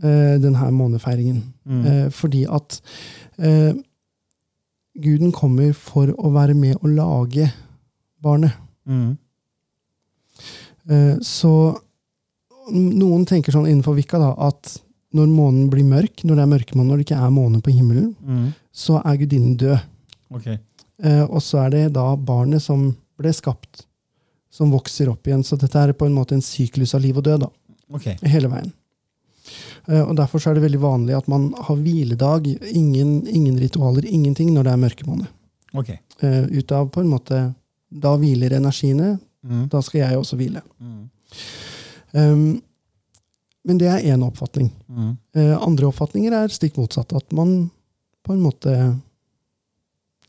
eh, 0.03 0.35
den 0.43 0.55
her 0.61 0.71
månefeiringen. 0.77 1.43
Mm. 1.65 1.85
Eh, 1.87 2.09
fordi 2.13 2.43
at 2.53 2.81
eh, 3.39 3.73
guden 5.01 5.33
kommer 5.33 5.73
for 5.77 6.13
å 6.19 6.33
være 6.35 6.55
med 6.59 6.77
å 6.85 6.91
lage 6.93 7.49
barnet. 8.23 8.53
Mm. 8.89 9.15
Eh, 10.91 11.17
så 11.25 11.53
noen 12.71 13.25
tenker 13.29 13.55
sånn 13.55 13.69
innenfor 13.71 13.97
Vikka 13.99 14.21
da, 14.21 14.31
at 14.51 14.77
når 15.17 15.31
månen 15.33 15.71
blir 15.73 15.87
mørk, 15.89 16.23
når 16.25 16.37
det 16.39 16.43
er 16.45 16.51
mørkemåne, 16.53 16.89
når 16.93 17.01
det 17.01 17.07
ikke 17.09 17.23
er 17.25 17.33
måne 17.35 17.61
på 17.65 17.73
himmelen, 17.75 18.13
Mm. 18.23 18.53
så 18.73 19.01
er 19.05 19.17
gudinnen 19.19 19.57
død. 19.59 19.81
Okay. 20.31 20.59
Eh, 21.03 21.25
og 21.25 21.41
så 21.43 21.65
er 21.67 21.71
det 21.71 21.93
da 21.97 22.15
barnet 22.17 22.63
som 22.63 22.95
ble 23.21 23.33
skapt, 23.37 23.85
som 24.51 24.73
vokser 24.73 25.11
opp 25.13 25.29
igjen. 25.29 25.45
Så 25.47 25.59
dette 25.61 25.79
er 25.79 25.93
på 25.95 26.07
en 26.09 26.17
måte 26.17 26.35
en 26.37 26.43
syklus 26.45 26.95
av 26.97 27.05
liv 27.05 27.17
og 27.21 27.25
død, 27.29 27.41
da, 27.47 27.51
Okay. 27.95 28.17
hele 28.23 28.49
veien. 28.49 28.73
Eh, 29.89 30.03
og 30.05 30.15
Derfor 30.17 30.39
så 30.39 30.51
er 30.51 30.55
det 30.59 30.63
veldig 30.69 30.81
vanlig 30.83 31.17
at 31.17 31.27
man 31.29 31.49
har 31.59 31.77
hviledag, 31.77 32.47
ingen, 32.71 33.27
ingen 33.27 33.57
ritualer, 33.59 34.05
ingenting, 34.07 34.53
når 34.55 34.65
det 34.69 34.73
er 34.73 34.83
mørkemåne. 34.85 35.27
Okay. 35.75 35.99
Eh, 36.23 36.45
ut 36.59 36.73
av 36.73 36.91
på 36.91 37.01
en 37.03 37.09
måte 37.11 37.55
Da 37.93 38.13
hviler 38.17 38.53
energiene, 38.55 39.19
Mm. 39.43 39.69
da 39.69 39.81
skal 39.83 40.01
jeg 40.01 40.19
også 40.19 40.37
hvile. 40.37 40.61
Mm. 40.81 41.11
Um, 42.13 42.63
men 43.65 43.79
det 43.79 43.89
er 43.89 44.05
én 44.15 44.23
oppfatning. 44.23 44.71
Mm. 44.89 45.17
Eh, 45.35 45.57
andre 45.67 45.87
oppfatninger 45.89 46.33
er 46.33 46.49
stikk 46.55 46.77
motsatt. 46.77 47.13
At 47.17 47.33
man 47.33 47.71
på 48.23 48.33
en 48.35 48.43
måte 48.45 49.01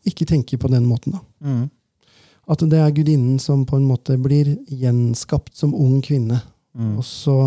ikke 0.08 0.26
tenker 0.26 0.58
på 0.58 0.70
den 0.72 0.86
måten. 0.90 1.12
da. 1.14 1.20
At 2.50 2.64
det 2.72 2.80
er 2.80 2.94
gudinnen 2.96 3.40
som 3.40 3.66
på 3.70 3.78
en 3.78 3.86
måte 3.86 4.18
blir 4.18 4.56
gjenskapt 4.68 5.54
som 5.58 5.76
ung 5.78 6.02
kvinne. 6.02 6.42
Mm. 6.74 6.96
Og 6.98 7.06
så 7.06 7.38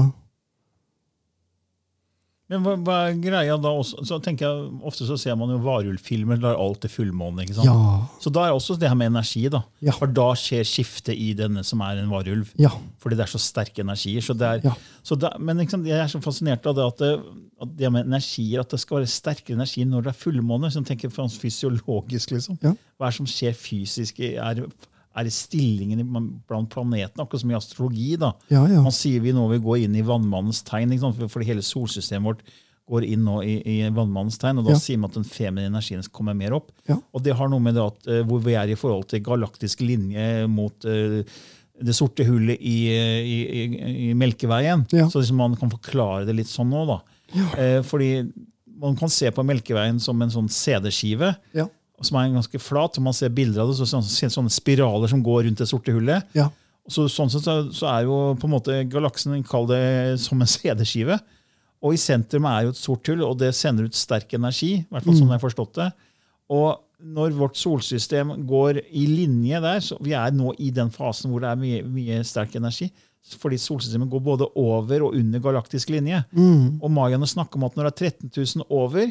Men 2.53 2.61
hva, 2.61 2.75
hva 2.85 2.97
er 3.09 3.15
greia 3.23 3.55
da 3.57 3.71
også? 3.73 4.03
Så 4.05 4.19
tenker 4.25 4.45
jeg, 4.45 4.65
Ofte 4.85 5.07
så 5.09 5.17
ser 5.21 5.37
man 5.41 5.49
jo 5.55 5.57
varulvfilmer 5.65 6.43
der 6.43 6.59
alt 6.61 6.85
er 6.85 6.93
fullmåne. 6.93 7.47
ikke 7.47 7.57
sant? 7.57 7.71
Ja. 7.71 8.03
Så 8.21 8.33
da 8.35 8.45
er 8.45 8.57
også 8.57 8.77
det 8.81 8.91
her 8.91 8.99
med 9.01 9.15
energi. 9.15 9.47
da. 9.53 9.63
Ja. 9.85 9.95
For 9.97 10.13
da 10.13 10.27
skjer 10.37 10.67
skiftet 10.69 11.17
i 11.17 11.31
denne 11.39 11.65
som 11.65 11.81
er 11.87 12.03
en 12.03 12.13
varulv. 12.13 12.53
Ja. 12.61 12.75
Fordi 13.01 13.17
det 13.17 13.25
er 13.25 13.33
så 13.33 13.41
sterke 13.41 13.81
energier. 13.81 14.25
Så 14.25 14.37
det 14.37 14.51
er, 14.59 14.77
så 15.03 15.17
da, 15.17 15.33
men 15.41 15.65
sant, 15.65 15.89
jeg 15.89 15.97
er 15.97 16.11
så 16.13 16.21
fascinert 16.25 16.69
av 16.69 16.77
det 16.77 16.89
at, 16.91 17.01
det 17.01 17.13
at 17.65 17.77
det 17.81 17.93
med 17.95 18.11
energier, 18.11 18.61
at 18.61 18.77
det 18.77 18.83
skal 18.83 19.01
være 19.01 19.13
sterkere 19.15 19.57
energi 19.57 19.87
når 19.89 20.05
det 20.05 20.13
er 20.13 20.23
fullmåne. 20.27 20.69
Så 20.69 20.83
jeg 20.83 20.91
tenker 20.93 21.09
jeg 21.09 21.39
fysiologisk, 21.41 22.37
liksom. 22.37 22.61
Hva 22.61 23.09
er 23.09 23.15
det 23.15 23.21
som 23.23 23.31
skjer 23.31 23.57
fysisk? 23.57 24.21
Er, 24.21 24.67
er 25.16 25.30
stillingen 25.30 26.02
blant 26.49 26.68
planetene? 26.73 27.23
Akkurat 27.25 27.40
som 27.44 27.50
i 27.52 27.56
astrologi. 27.59 28.16
da. 28.21 28.33
Ja, 28.52 28.66
ja. 28.68 28.83
Man 28.83 28.94
sier 28.94 29.21
vi 29.25 29.33
nå 29.37 29.47
vil 29.52 29.62
gå 29.64 29.78
inn 29.85 29.97
i 29.97 30.02
vannmannens 30.06 30.62
tegn, 30.66 30.94
fordi 31.28 31.47
hele 31.47 31.62
solsystemet 31.62 32.25
vårt 32.25 32.44
går 32.90 33.04
inn 33.09 33.23
nå 33.25 33.38
i, 33.47 33.54
i 33.64 33.76
vannmannens 33.88 34.37
tegn, 34.38 34.59
og 34.61 34.66
da 34.68 34.75
Ja. 34.75 34.78
sier 34.83 34.99
man 35.00 35.09
at 35.09 35.14
den 35.16 35.25
feminine 35.25 35.71
energien 35.73 36.02
skal 36.04 36.18
komme 36.18 36.35
mer 36.37 36.52
opp. 36.52 36.73
Og 37.14 37.23
det 37.25 37.33
har 37.38 37.49
noe 37.49 37.62
med 37.64 37.75
det 37.78 37.85
at 37.85 38.09
uh, 38.11 38.23
hvor 38.28 38.42
vi 38.44 38.56
er 38.61 38.68
i 38.68 38.76
forhold 38.76 39.06
til 39.09 39.23
galaktisk 39.25 39.80
linje 39.80 40.47
mot 40.52 40.85
uh, 40.85 41.23
det 41.75 41.94
sorte 41.97 42.26
hullet 42.28 42.61
i, 42.61 42.76
i, 42.92 43.38
i, 44.11 44.14
Melkeveien. 44.14 44.85
Så 45.11 45.18
liksom 45.23 45.40
man 45.40 45.56
kan 45.59 45.73
forklare 45.73 46.26
det 46.28 46.37
litt 46.37 46.50
sånn 46.50 46.71
nå. 46.71 46.85
da. 46.87 47.00
Eh, 47.59 47.80
fordi 47.83 48.30
man 48.78 48.94
kan 48.99 49.11
se 49.11 49.30
på 49.35 49.42
Melkeveien 49.42 49.99
som 50.02 50.21
en 50.23 50.30
sånn 50.30 50.49
CD-skive 50.49 51.33
Ja. 51.56 51.66
Som 52.03 52.19
er 52.19 52.35
ganske 52.35 52.61
flat. 52.63 52.99
og 52.99 53.07
Man 53.07 53.17
ser 53.17 53.33
bilder 53.35 53.63
av 53.63 53.71
det, 53.71 53.79
så 53.79 53.87
ser 53.87 54.01
man 54.01 54.37
sånne 54.39 54.53
spiraler 54.53 55.11
som 55.11 55.23
går 55.25 55.45
rundt 55.47 55.63
det 55.63 55.71
sorte 55.71 55.95
hullet. 55.95 56.27
ja. 56.37 56.51
Så, 56.85 57.07
sånn 57.09 57.31
sett 57.33 57.47
så, 57.47 57.53
så 57.73 57.87
er 57.89 58.03
jo 58.05 58.17
på 58.37 58.45
en 58.45 58.53
måte 58.53 58.75
galaksen 58.93 59.39
kall 59.49 59.65
det 59.71 60.19
som 60.21 60.37
en 60.37 60.51
CD-skive. 60.55 61.17
Og 61.85 61.97
i 61.97 62.01
sentrum 62.01 62.45
er 62.49 62.67
jo 62.67 62.75
et 62.75 62.81
sort 62.81 63.09
hull, 63.09 63.23
og 63.25 63.39
det 63.41 63.55
sender 63.57 63.89
ut 63.89 63.97
sterk 63.97 64.33
energi. 64.37 64.75
i 64.83 64.93
hvert 64.93 65.05
fall 65.05 65.17
sånn 65.17 65.31
jeg 65.33 65.39
har 65.39 65.45
forstått 65.47 65.79
det. 65.81 65.89
Og 66.53 66.69
når 67.05 67.35
vårt 67.37 67.59
solsystem 67.61 68.33
går 68.49 68.81
i 68.85 69.07
linje 69.09 69.61
der, 69.61 69.81
så 69.85 69.99
vi 70.01 70.15
er 70.17 70.33
nå 70.33 70.55
i 70.61 70.71
den 70.73 70.93
fasen 70.93 71.33
hvor 71.33 71.45
det 71.45 71.51
er 71.51 71.61
mye, 71.61 71.83
mye 71.89 72.23
sterk 72.25 72.57
energi, 72.61 72.89
fordi 73.41 73.59
solsystemet 73.61 74.11
går 74.13 74.23
både 74.25 74.49
over 74.61 75.07
og 75.07 75.17
under 75.17 75.41
galaktisk 75.45 75.93
linje. 75.93 76.21
Mm. 76.37 76.81
Og 76.85 76.93
mayaene 76.93 77.29
snakker 77.29 77.61
om 77.61 77.69
at 77.69 77.77
når 77.77 77.89
det 77.89 77.93
er 77.93 78.13
13 78.13 78.33
000 78.61 78.69
over, 78.69 79.09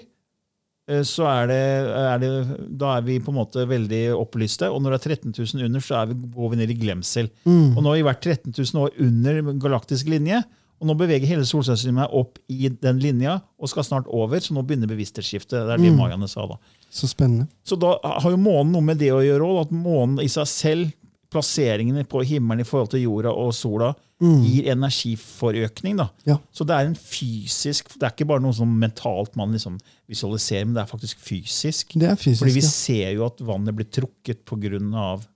så 1.08 1.24
er 1.32 1.48
det, 1.48 1.60
er 1.96 2.18
det, 2.20 2.32
da 2.80 2.98
er 2.98 3.06
vi 3.08 3.20
på 3.24 3.32
en 3.32 3.38
måte 3.40 3.64
veldig 3.70 4.02
opplyste. 4.18 4.68
Og 4.68 4.82
når 4.84 4.98
det 4.98 5.00
er 5.00 5.16
13 5.16 5.32
000 5.38 5.64
under, 5.70 5.80
så 5.84 6.02
vi, 6.10 6.18
går 6.36 6.50
vi 6.52 6.60
ned 6.60 6.74
i 6.74 6.80
glemsel. 6.82 7.30
Mm. 7.48 7.78
Og 7.78 7.80
nå 7.86 7.94
har 7.94 7.96
vi 8.02 8.08
vært 8.10 8.28
13 8.28 8.52
000 8.58 8.84
år 8.84 8.92
under 9.06 9.40
galaktisk 9.64 10.12
linje. 10.12 10.42
Og 10.84 10.90
nå 10.90 10.98
beveger 11.00 11.30
hele 11.30 11.46
solsystemet 11.48 12.12
opp 12.12 12.42
i 12.52 12.68
den 12.68 12.98
linja 13.00 13.38
og 13.56 13.70
skal 13.72 13.86
snart 13.88 14.10
over, 14.12 14.42
så 14.44 14.52
nå 14.58 14.66
begynner 14.68 14.90
bevissthetsskiftet. 14.92 15.56
Det 15.56 15.78
er 15.78 15.80
det 15.80 15.94
Mm. 15.94 16.02
mayaene 16.02 16.28
sa 16.28 16.44
da. 16.50 16.58
Så 16.92 17.08
spennende. 17.08 17.48
Så 17.64 17.78
da 17.80 17.94
har 18.04 18.30
jo 18.34 18.36
månen 18.38 18.74
noe 18.76 18.82
med 18.84 19.00
det 19.00 19.14
å 19.16 19.22
gjøre 19.24 19.48
òg. 19.48 19.62
At 19.62 19.72
månen 19.72 20.20
i 20.20 20.28
seg 20.28 20.46
selv, 20.52 20.92
plasseringene 21.34 22.06
på 22.10 22.22
himmelen 22.30 22.64
i 22.64 22.68
forhold 22.68 22.94
til 22.94 23.04
jorda 23.08 23.34
og 23.34 23.54
sola, 23.58 23.92
gir 24.24 24.70
energiforøkning. 24.72 25.98
Ja. 26.28 26.38
Så 26.56 26.66
det 26.68 26.76
er 26.76 26.88
en 26.88 26.96
fysisk 26.96 27.90
Det 27.98 28.06
er 28.06 28.14
ikke 28.14 28.28
bare 28.30 28.44
noe 28.44 28.56
sånn 28.56 28.72
mentalt 28.80 29.36
man 29.40 29.56
liksom 29.56 29.80
visualiserer, 30.10 30.68
men 30.68 30.78
det 30.78 30.84
er 30.84 30.92
faktisk 30.92 31.20
fysisk. 31.24 31.96
Det 32.00 32.08
er 32.12 32.20
fysisk, 32.20 32.44
Fordi 32.44 32.56
vi 32.56 32.64
ja. 32.64 32.70
ser 32.70 33.10
jo 33.18 33.26
at 33.28 33.44
vannet 33.44 33.76
blir 33.76 33.90
trukket 33.92 34.46
pga. 34.48 34.80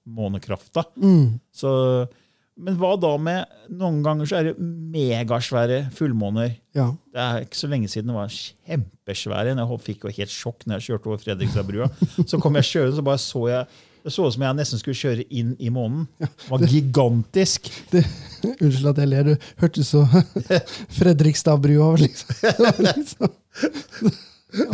månekrafta. 0.06 0.86
Mm. 0.96 1.40
Så, 1.52 1.72
men 2.58 2.78
hva 2.80 2.96
da 3.00 3.18
med 3.18 3.58
Noen 3.78 4.00
ganger 4.06 4.30
så 4.30 4.40
er 4.40 4.50
det 4.50 4.56
megasvære 4.94 5.90
fullmåner. 5.96 6.56
Ja. 6.78 6.92
Det 7.12 7.26
er 7.26 7.44
ikke 7.44 7.60
så 7.60 7.68
lenge 7.68 7.92
siden 7.92 8.14
det 8.14 8.16
var 8.16 8.32
kjempesvære. 8.32 9.58
Jeg 9.58 9.84
fikk 9.84 10.08
jo 10.08 10.16
helt 10.22 10.32
sjokk 10.34 10.64
når 10.66 10.80
jeg 10.80 10.88
kjørte 10.92 11.12
over 11.12 11.22
Fredrikstadbrua. 11.26 11.92
Så 12.24 12.40
kom 12.40 12.56
jeg 12.62 12.72
kjørende, 12.72 12.96
så 12.96 13.04
bare 13.04 13.24
så 13.24 13.44
jeg 13.52 13.68
det 14.08 14.14
så 14.16 14.28
ut 14.28 14.36
som 14.38 14.46
jeg 14.46 14.56
nesten 14.56 14.80
skulle 14.80 14.98
kjøre 14.98 15.26
inn 15.36 15.52
i 15.60 15.70
månen. 15.74 16.06
Det 16.22 16.30
var 16.48 16.64
gigantisk. 16.72 17.68
Det, 17.92 18.06
unnskyld 18.64 18.92
at 18.94 19.02
jeg 19.04 19.12
ler, 19.12 19.28
Du 19.28 19.50
hørtes 19.64 19.92
så 19.92 20.06
Fredrikstadbrua 20.98 21.92
var 21.92 22.04
liksom, 22.06 22.56
liksom 22.88 24.16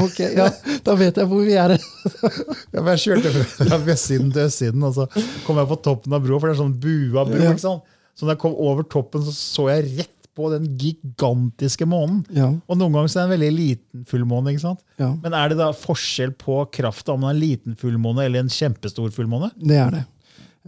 Ok, 0.04 0.20
ja, 0.38 0.46
da 0.86 0.94
vet 0.96 1.18
jeg 1.18 1.28
hvor 1.28 1.42
vi 1.44 1.56
er. 1.58 1.74
Ja, 1.74 2.78
men 2.78 2.92
jeg 2.94 3.02
kjørte 3.08 3.32
fra 3.58 3.80
vestsiden 3.84 4.30
til 4.32 4.46
østsiden, 4.46 4.86
og 4.86 4.94
så 4.96 5.08
kom 5.48 5.58
jeg 5.60 5.70
på 5.72 5.80
toppen 5.84 6.13
av 6.13 6.22
broa, 6.24 6.38
for 6.38 6.48
det 6.52 6.54
er 6.54 6.60
sånn 6.62 6.75
bua 6.78 7.25
bro. 7.25 7.40
Ja. 7.42 7.56
ikke 7.56 7.66
sant? 7.66 7.90
Så 8.13 8.28
når 8.28 8.36
jeg 8.36 8.42
kom 8.44 8.54
over 8.62 8.86
toppen, 8.86 9.25
så 9.25 9.34
så 9.34 9.66
jeg 9.72 9.88
rett 9.98 10.12
på 10.36 10.50
den 10.54 10.63
gigantiske 10.82 11.86
månen. 11.86 12.24
Ja, 12.34 12.48
Og 12.68 12.78
noen 12.80 12.94
ganger 12.96 13.12
så 13.12 13.20
er 13.22 13.28
det 13.28 13.30
en 13.30 13.36
veldig 13.36 13.52
liten 13.58 14.06
fullmåne. 14.10 14.54
ikke 14.54 14.63
sant? 14.63 14.80
ja, 14.98 15.12
Men 15.22 15.34
er 15.38 15.50
det 15.54 15.58
da 15.60 15.72
forskjell 15.78 16.32
på 16.42 16.63
krafta 16.74 17.13
om 17.13 17.22
man 17.22 17.32
har 17.32 17.36
en 17.38 17.44
liten 17.44 17.75
fullmåne 17.78 18.25
eller 18.25 18.40
en 18.46 18.50
kjempestor 18.50 19.12
fullmåne? 19.13 19.52
det 19.62 19.78
er 19.78 19.92
det. 20.00 20.04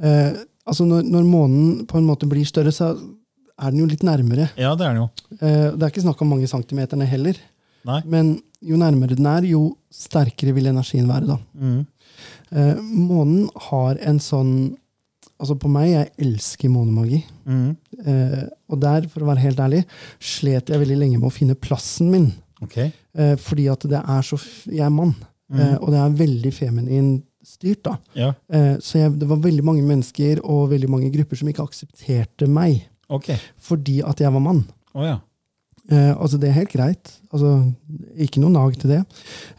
Eh, 0.01 0.43
altså 0.67 0.85
når, 0.85 1.03
når 1.09 1.23
månen 1.29 1.85
på 1.89 1.97
en 1.97 2.05
måte 2.07 2.27
blir 2.29 2.45
større, 2.45 2.71
så 2.75 2.91
er 3.55 3.71
den 3.71 3.79
jo 3.79 3.87
litt 3.89 4.03
nærmere. 4.03 4.49
Ja, 4.59 4.75
det 4.75 4.85
er 4.85 4.93
den 4.93 5.01
jo. 5.05 5.09
Eh, 5.39 5.71
det 5.73 5.81
er 5.81 5.89
ikke 5.93 6.03
snakk 6.05 6.21
om 6.21 6.33
mange 6.35 6.47
centimeterne 6.51 7.07
heller. 7.07 7.37
Nei. 7.85 8.01
Men 8.05 8.35
jo 8.65 8.77
nærmere 8.81 9.15
den 9.15 9.27
er, 9.29 9.45
jo 9.47 9.75
sterkere 9.93 10.53
vil 10.57 10.67
energien 10.71 11.07
være. 11.07 11.29
da. 11.29 11.37
Mm. 11.55 11.85
Eh, 12.51 12.75
månen 12.81 13.45
har 13.69 13.97
en 14.01 14.19
sånn 14.19 14.51
Altså 15.39 15.57
på 15.59 15.67
meg, 15.67 15.89
jeg 15.91 16.11
elsker 16.27 16.69
månemagi. 16.71 17.19
Mm. 17.43 17.75
Eh, 18.07 18.43
og 18.71 18.79
der, 18.79 19.07
for 19.11 19.25
å 19.25 19.29
være 19.33 19.43
helt 19.43 19.59
ærlig, 19.59 19.81
slet 20.23 20.71
jeg 20.71 20.79
veldig 20.79 20.97
lenge 21.01 21.19
med 21.19 21.27
å 21.27 21.33
finne 21.35 21.57
plassen 21.59 22.07
min. 22.13 22.29
Ok. 22.63 22.77
Eh, 22.79 23.33
fordi 23.43 23.65
at 23.71 23.83
det 23.91 23.99
er 23.99 24.21
så 24.23 24.37
Jeg 24.71 24.85
er 24.85 24.93
mann, 24.95 25.11
eh, 25.53 25.75
og 25.81 25.91
det 25.91 25.99
er 25.99 26.15
veldig 26.23 26.53
feminin 26.55 27.09
styrt. 27.45 27.83
da. 27.83 27.97
Ja, 28.15 28.33
Eh, 28.49 28.77
så 28.79 28.97
jeg, 29.03 29.19
det 29.19 29.27
var 29.29 29.37
veldig 29.43 29.63
mange 29.63 29.83
mennesker 29.83 30.39
og 30.43 30.69
veldig 30.71 30.89
mange 30.89 31.11
grupper 31.13 31.37
som 31.37 31.47
ikke 31.51 31.67
aksepterte 31.67 32.47
meg 32.47 32.87
ok. 33.09 33.35
fordi 33.59 33.99
at 34.01 34.19
jeg 34.23 34.31
var 34.33 34.39
mann. 34.41 34.63
Oh, 34.95 35.03
ja. 35.03 35.19
Eh, 35.91 36.15
altså 36.17 36.39
Det 36.39 36.49
er 36.49 36.53
helt 36.61 36.71
greit. 36.73 37.11
Altså, 37.31 37.51
ikke 38.17 38.39
noe 38.41 38.49
nag 38.55 38.79
til 38.79 38.89
det. 38.95 39.03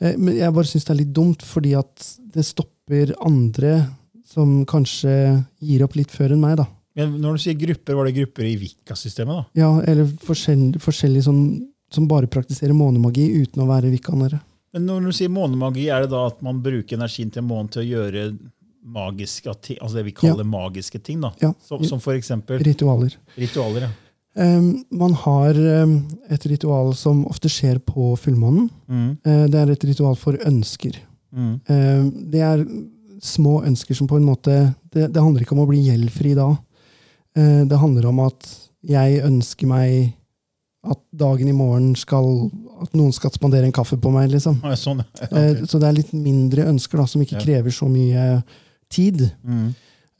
Eh, 0.00 0.16
men 0.16 0.34
jeg 0.40 0.52
bare 0.56 0.64
syns 0.66 0.84
det 0.88 0.94
er 0.96 1.02
litt 1.04 1.12
dumt, 1.14 1.42
fordi 1.46 1.76
at 1.78 2.08
det 2.34 2.44
stopper 2.48 3.12
andre 3.20 3.90
som 4.36 4.58
kanskje 4.68 5.12
gir 5.64 5.84
opp 5.86 5.96
litt 5.96 6.12
før 6.12 6.34
enn 6.36 6.42
meg. 6.42 6.58
da. 6.60 6.68
Men 6.96 7.16
når 7.20 7.36
du 7.36 7.44
sier 7.44 7.56
grupper, 7.60 7.96
var 7.96 8.08
det 8.08 8.16
grupper 8.16 8.48
i 8.48 8.56
Vika-systemet? 8.60 9.36
da? 9.36 9.60
Ja, 9.60 9.70
Eller 9.84 10.08
forskjellige, 10.24 10.80
forskjellige 10.80 11.26
som, 11.28 11.40
som 11.92 12.08
bare 12.08 12.28
praktiserer 12.28 12.76
månemagi 12.76 13.26
uten 13.42 13.64
å 13.64 13.68
være 13.68 13.92
vikanere. 13.92 14.40
Men 14.76 14.88
når 14.88 15.08
du 15.08 15.16
sier 15.16 15.32
månemagi, 15.32 15.88
er 15.92 16.04
det 16.04 16.12
da 16.12 16.26
at 16.28 16.40
man 16.44 16.60
bruker 16.64 16.98
energien 16.98 17.32
til 17.32 17.44
månen 17.44 17.68
til 17.72 17.84
å 17.84 17.90
gjøre 17.90 18.26
magiske 18.86 19.52
ting, 19.64 19.78
altså 19.82 19.98
det 19.98 20.06
vi 20.06 20.16
kaller 20.16 20.46
magiske 20.46 21.00
ting? 21.02 21.20
da? 21.24 21.32
Ja. 21.42 21.52
Som, 21.64 21.84
som 21.84 22.00
for 22.02 22.16
eksempel 22.16 22.60
Ritualer. 22.64 23.16
ritualer? 23.36 23.88
ja. 23.88 23.94
Um, 24.36 24.84
man 24.92 25.14
har 25.16 25.56
um, 25.56 25.94
et 26.28 26.42
ritual 26.44 26.90
som 26.96 27.22
ofte 27.24 27.48
skjer 27.48 27.78
på 27.80 28.10
fullmånen. 28.20 28.66
Mm. 28.84 29.06
Uh, 29.24 29.44
det 29.48 29.62
er 29.62 29.72
et 29.72 29.86
ritual 29.88 30.18
for 30.20 30.36
ønsker. 30.44 30.98
Mm. 31.32 31.54
Uh, 31.64 32.02
det 32.34 32.42
er 32.44 32.66
små 33.22 33.62
ønsker 33.66 33.94
som 33.96 34.06
på 34.08 34.16
en 34.18 34.24
måte 34.26 34.74
Det, 34.92 35.12
det 35.12 35.22
handler 35.22 35.42
ikke 35.42 35.52
om 35.56 35.64
å 35.64 35.68
bli 35.68 35.82
gjeldfri 35.86 36.34
da. 36.36 36.50
Eh, 37.36 37.64
det 37.68 37.78
handler 37.78 38.06
om 38.10 38.20
at 38.20 38.46
jeg 38.86 39.22
ønsker 39.24 39.66
meg 39.66 40.14
at 40.86 41.00
dagen 41.16 41.48
i 41.48 41.52
morgen 41.56 41.94
skal 41.98 42.50
At 42.82 42.92
noen 42.94 43.12
skal 43.12 43.30
spandere 43.32 43.64
en 43.64 43.72
kaffe 43.72 43.96
på 43.96 44.10
meg, 44.12 44.28
liksom. 44.30 44.58
Ah, 44.62 44.74
sånn, 44.76 45.00
okay. 45.22 45.28
Eh, 45.32 45.62
så 45.64 45.78
det 45.80 45.88
er 45.88 45.96
litt 45.96 46.12
mindre 46.12 46.66
ønsker, 46.68 46.98
da, 47.00 47.06
som 47.08 47.22
ikke 47.24 47.40
krever 47.40 47.72
så 47.72 47.88
mye 47.88 48.42
tid, 48.92 49.32
Mm. 49.42 49.74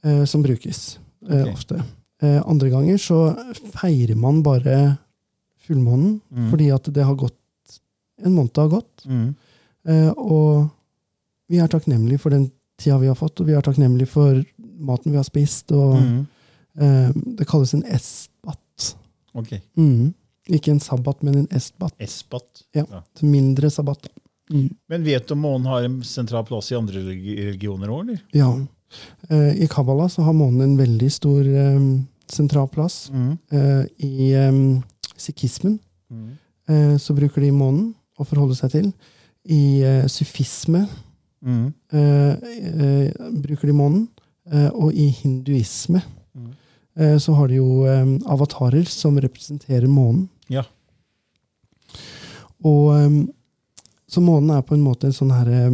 eh, 0.04 0.24
som 0.24 0.42
brukes 0.42 0.98
eh, 1.28 1.42
Ok. 1.44 1.52
ofte. 1.52 1.82
Eh, 2.22 2.40
andre 2.48 2.70
ganger 2.70 2.96
så 2.96 3.36
feirer 3.76 4.16
man 4.16 4.40
bare 4.42 4.96
fullmånen 5.68 6.20
Mm. 6.32 6.50
fordi 6.50 6.70
at 6.74 6.84
det 6.92 7.04
har 7.04 7.14
gått 7.14 7.34
En 8.24 8.32
måned 8.32 8.56
har 8.56 8.68
gått, 8.70 9.04
Mm. 9.06 9.34
eh, 9.86 10.10
og 10.16 10.70
vi 11.50 11.58
er 11.58 11.68
takknemlige 11.68 12.18
for 12.18 12.30
den 12.30 12.50
tida 12.78 12.98
vi 13.00 13.06
har 13.08 13.14
fått, 13.18 13.40
og 13.40 13.46
vi 13.48 13.54
er 13.56 13.62
takknemlige 13.64 14.08
for 14.08 14.42
maten 14.78 15.12
vi 15.12 15.16
har 15.18 15.24
spist, 15.24 15.72
og 15.72 15.96
Mm. 15.96 16.26
eh, 16.80 17.12
det 17.38 17.46
kalles 17.48 17.74
en 17.74 17.82
esbat. 17.84 18.94
Ok. 19.34 19.60
Mm. 19.76 20.14
Ikke 20.48 20.70
en 20.70 20.80
sabbat, 20.80 21.22
men 21.22 21.38
en 21.38 21.48
esbat. 21.50 21.92
Esbat? 21.98 22.62
Ja. 22.74 22.84
Mindre 23.22 23.70
sabbat. 23.70 24.08
Mm. 24.50 24.68
Men 24.88 25.02
vet 25.04 25.26
du 25.26 25.32
om 25.34 25.40
månen 25.42 25.66
har 25.66 25.82
en 25.84 26.02
sentral 26.02 26.44
plass 26.46 26.70
i 26.70 26.76
andre 26.76 27.00
religioner 27.02 27.88
òg? 27.88 28.18
Ja. 28.32 28.52
Eh, 29.28 29.62
I 29.64 29.66
Kabbala 29.66 30.06
så 30.08 30.22
har 30.22 30.32
månen 30.32 30.62
en 30.62 30.76
veldig 30.78 31.10
stor 31.10 31.42
eh, 31.42 31.80
sentral 32.28 32.68
plass. 32.68 33.10
Mm. 33.10 33.38
Eh, 33.50 33.86
I 34.06 34.32
eh, 34.32 34.82
sikhismen 35.16 35.80
Mm. 36.12 36.36
eh, 36.68 36.96
så 36.98 37.12
bruker 37.16 37.40
de 37.42 37.50
månen 37.50 37.94
å 38.20 38.24
forholde 38.24 38.54
seg 38.54 38.70
til. 38.70 38.92
I 39.48 39.82
sufisme 40.08 40.88
Mm. 41.44 41.72
eh, 41.92 42.32
eh, 42.32 43.30
bruker 43.42 43.66
de 43.68 43.74
månen. 43.76 44.08
Eh, 44.50 44.68
og 44.74 44.94
i 44.94 45.08
hinduisme 45.10 46.02
Mm. 46.36 46.50
eh, 46.98 47.16
så 47.18 47.34
har 47.34 47.48
de 47.48 47.56
jo 47.56 47.84
avatarer 48.28 48.84
som 48.88 49.16
representerer 49.18 49.88
månen. 49.88 50.28
Ja. 50.48 50.62
Og 52.64 53.26
Så 54.08 54.20
månen 54.22 54.50
er 54.54 54.62
på 54.62 54.74
en 54.76 54.84
måte 54.84 55.08
en 55.08 55.12
sånn 55.16 55.32
her 55.34 55.48
eh, 55.50 55.70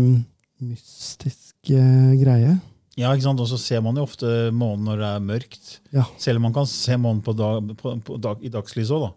mystisk 0.65 1.69
eh, 1.71 2.15
greie. 2.17 2.55
Ja, 2.97 3.11
ikke 3.13 3.27
sant? 3.27 3.41
Og 3.41 3.49
så 3.51 3.59
ser 3.61 3.83
man 3.85 3.97
jo 3.97 4.07
ofte 4.07 4.51
månen 4.57 4.87
når 4.89 5.03
det 5.03 5.11
er 5.11 5.27
mørkt. 5.27 5.69
Ja. 5.93 6.07
Selv 6.21 6.41
om 6.41 6.47
man 6.49 6.55
kan 6.57 6.67
se 6.67 6.97
månen 6.97 7.21
på 7.25 7.35
dag, 7.37 7.69
på, 7.77 7.93
på 8.05 8.17
dag, 8.21 8.41
i 8.45 8.49
dagslys 8.53 8.91
òg, 8.93 9.05
da. 9.05 9.13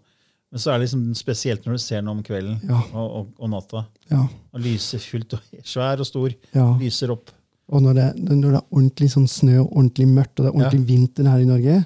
Men 0.54 0.62
så 0.62 0.72
er 0.72 0.78
det 0.78 0.86
liksom 0.86 1.08
spesielt 1.18 1.66
når 1.66 1.76
du 1.78 1.82
ser 1.84 2.02
den 2.04 2.12
om 2.14 2.22
kvelden 2.24 2.60
Ja. 2.70 2.78
og, 2.94 3.08
og, 3.20 3.32
og 3.40 3.50
natta. 3.52 3.86
Ja. 4.12 4.22
Og 4.54 4.62
lyser 4.64 5.02
fullt 5.04 5.34
og 5.38 5.40
svær 5.74 6.00
og 6.00 6.08
stor. 6.08 6.36
ja. 6.56 6.68
Lyser 6.80 7.12
opp. 7.16 7.32
Og 7.74 7.82
når 7.82 7.94
det, 7.98 8.06
når 8.22 8.42
det 8.54 8.60
er 8.60 8.68
ordentlig 8.78 9.08
sånn 9.10 9.26
snø 9.28 9.56
og 9.64 9.72
ordentlig 9.74 10.06
mørkt, 10.12 10.38
og 10.40 10.46
det 10.46 10.52
er 10.52 10.58
ordentlig 10.60 10.86
vinter 10.92 11.26
her 11.32 11.42
i 11.42 11.48
Norge, 11.50 11.80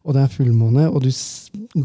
og 0.00 0.16
det 0.16 0.22
er 0.24 0.32
fullmåne, 0.32 0.86
og 0.90 1.04
du 1.04 1.10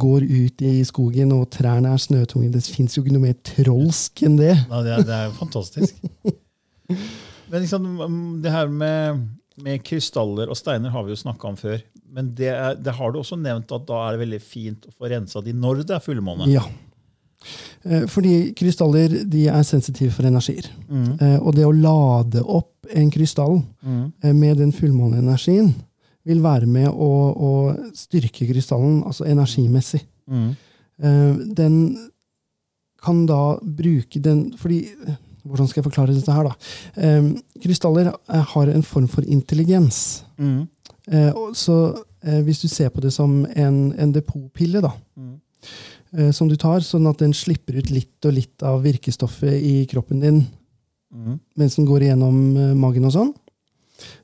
går 0.01 0.23
ut 0.25 0.61
i 0.65 0.71
skogen, 0.87 1.33
og 1.35 1.49
trærne 1.53 1.91
er 1.93 1.99
snøtunge 1.99 2.47
Det 2.53 2.61
fins 2.63 2.95
jo 2.97 3.03
ikke 3.03 3.13
noe 3.13 3.25
mer 3.27 3.35
trolsk 3.45 4.23
enn 4.25 4.37
det. 4.39 4.53
Ja, 4.55 4.79
det, 4.85 4.93
er, 4.95 5.03
det 5.05 5.13
er 5.19 5.25
jo 5.27 5.33
fantastisk. 5.37 5.99
Men 7.51 7.61
liksom, 7.61 7.85
det 8.41 8.51
her 8.55 8.67
med, 8.71 9.21
med 9.61 9.83
krystaller 9.85 10.49
og 10.49 10.57
steiner 10.57 10.89
har 10.95 11.05
vi 11.05 11.13
jo 11.13 11.19
snakka 11.21 11.51
om 11.51 11.57
før. 11.59 11.83
Men 12.15 12.29
det, 12.37 12.47
er, 12.55 12.75
det 12.79 12.93
har 12.95 13.11
du 13.11 13.19
også 13.19 13.35
nevnt 13.37 13.71
at 13.75 13.85
da 13.89 13.97
er 14.07 14.15
det 14.15 14.21
veldig 14.23 14.41
fint 14.41 14.85
å 14.87 14.93
få 14.95 15.09
rensa 15.11 15.41
de 15.43 15.51
når 15.53 15.83
det 15.83 15.97
er 15.97 16.03
fullmåne. 16.05 16.47
Ja. 16.47 16.63
Eh, 17.85 18.05
Fordi 18.09 18.53
krystaller 18.57 19.17
de 19.29 19.43
er 19.51 19.65
sensitive 19.67 20.13
for 20.15 20.25
energier. 20.25 20.69
Mm. 20.89 21.09
Eh, 21.19 21.35
Og 21.43 21.53
det 21.57 21.65
å 21.67 21.73
lade 21.75 22.41
opp 22.41 22.87
en 22.95 23.11
krystall 23.11 23.59
Mm. 23.83 24.13
eh, 24.23 24.33
med 24.33 24.57
den 24.57 24.71
fullmåneenergien 24.71 25.73
vil 26.25 26.41
være 26.41 26.65
med 26.65 26.87
å, 26.89 27.11
å 27.35 27.51
styrke 27.93 28.47
krystallen, 28.49 29.03
altså 29.05 29.27
energimessig. 29.29 30.01
Mm. 30.31 30.55
Den 31.53 31.75
kan 33.03 33.25
da 33.27 33.57
bruke 33.61 34.17
den 34.23 34.53
Fordi 34.57 34.79
Hvordan 35.45 35.67
skal 35.69 35.83
jeg 35.83 35.91
forklare 35.91 36.15
dette 36.15 36.33
her, 36.33 36.47
da? 36.47 36.55
Krystaller 37.61 38.07
har 38.55 38.67
en 38.73 38.81
form 38.81 39.05
for 39.07 39.21
intelligens. 39.29 40.23
Mm. 40.39 40.63
Eh, 41.11 41.31
Så 41.53 41.75
eh, 42.23 42.41
hvis 42.43 42.61
du 42.61 42.67
ser 42.67 42.89
på 42.89 43.01
det 43.01 43.11
som 43.13 43.45
en, 43.55 43.93
en 43.97 44.11
depotpille, 44.11 44.81
da, 44.81 44.91
Mm. 45.17 45.39
eh, 46.17 46.31
som 46.31 46.47
du 46.47 46.55
tar, 46.55 46.79
sånn 46.79 47.07
at 47.09 47.17
den 47.19 47.33
slipper 47.33 47.77
ut 47.77 47.89
litt 47.89 48.25
og 48.25 48.33
litt 48.33 48.63
av 48.63 48.81
virkestoffet 48.83 49.61
i 49.61 49.85
kroppen 49.85 50.19
din 50.21 50.45
Mm. 51.15 51.39
mens 51.55 51.75
den 51.77 51.85
går 51.85 52.01
igjennom 52.01 52.75
magen 52.77 53.05
og 53.05 53.11
sånn, 53.13 53.33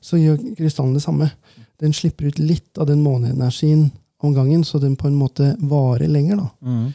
så 0.02 0.18
gjør 0.20 0.36
krystallen 0.56 0.92
det 0.92 1.00
samme. 1.02 1.30
Den 1.78 1.92
slipper 1.92 2.26
ut 2.26 2.38
litt 2.38 2.76
av 2.78 2.86
den 2.86 3.00
måneenergien 3.02 3.90
om 4.20 4.34
gangen, 4.34 4.62
så 4.62 4.78
den 4.78 4.96
på 4.96 5.06
en 5.06 5.16
måte 5.16 5.56
varer 5.58 6.06
lenger. 6.08 6.36
da. 6.36 6.50
Mm. 6.62 6.92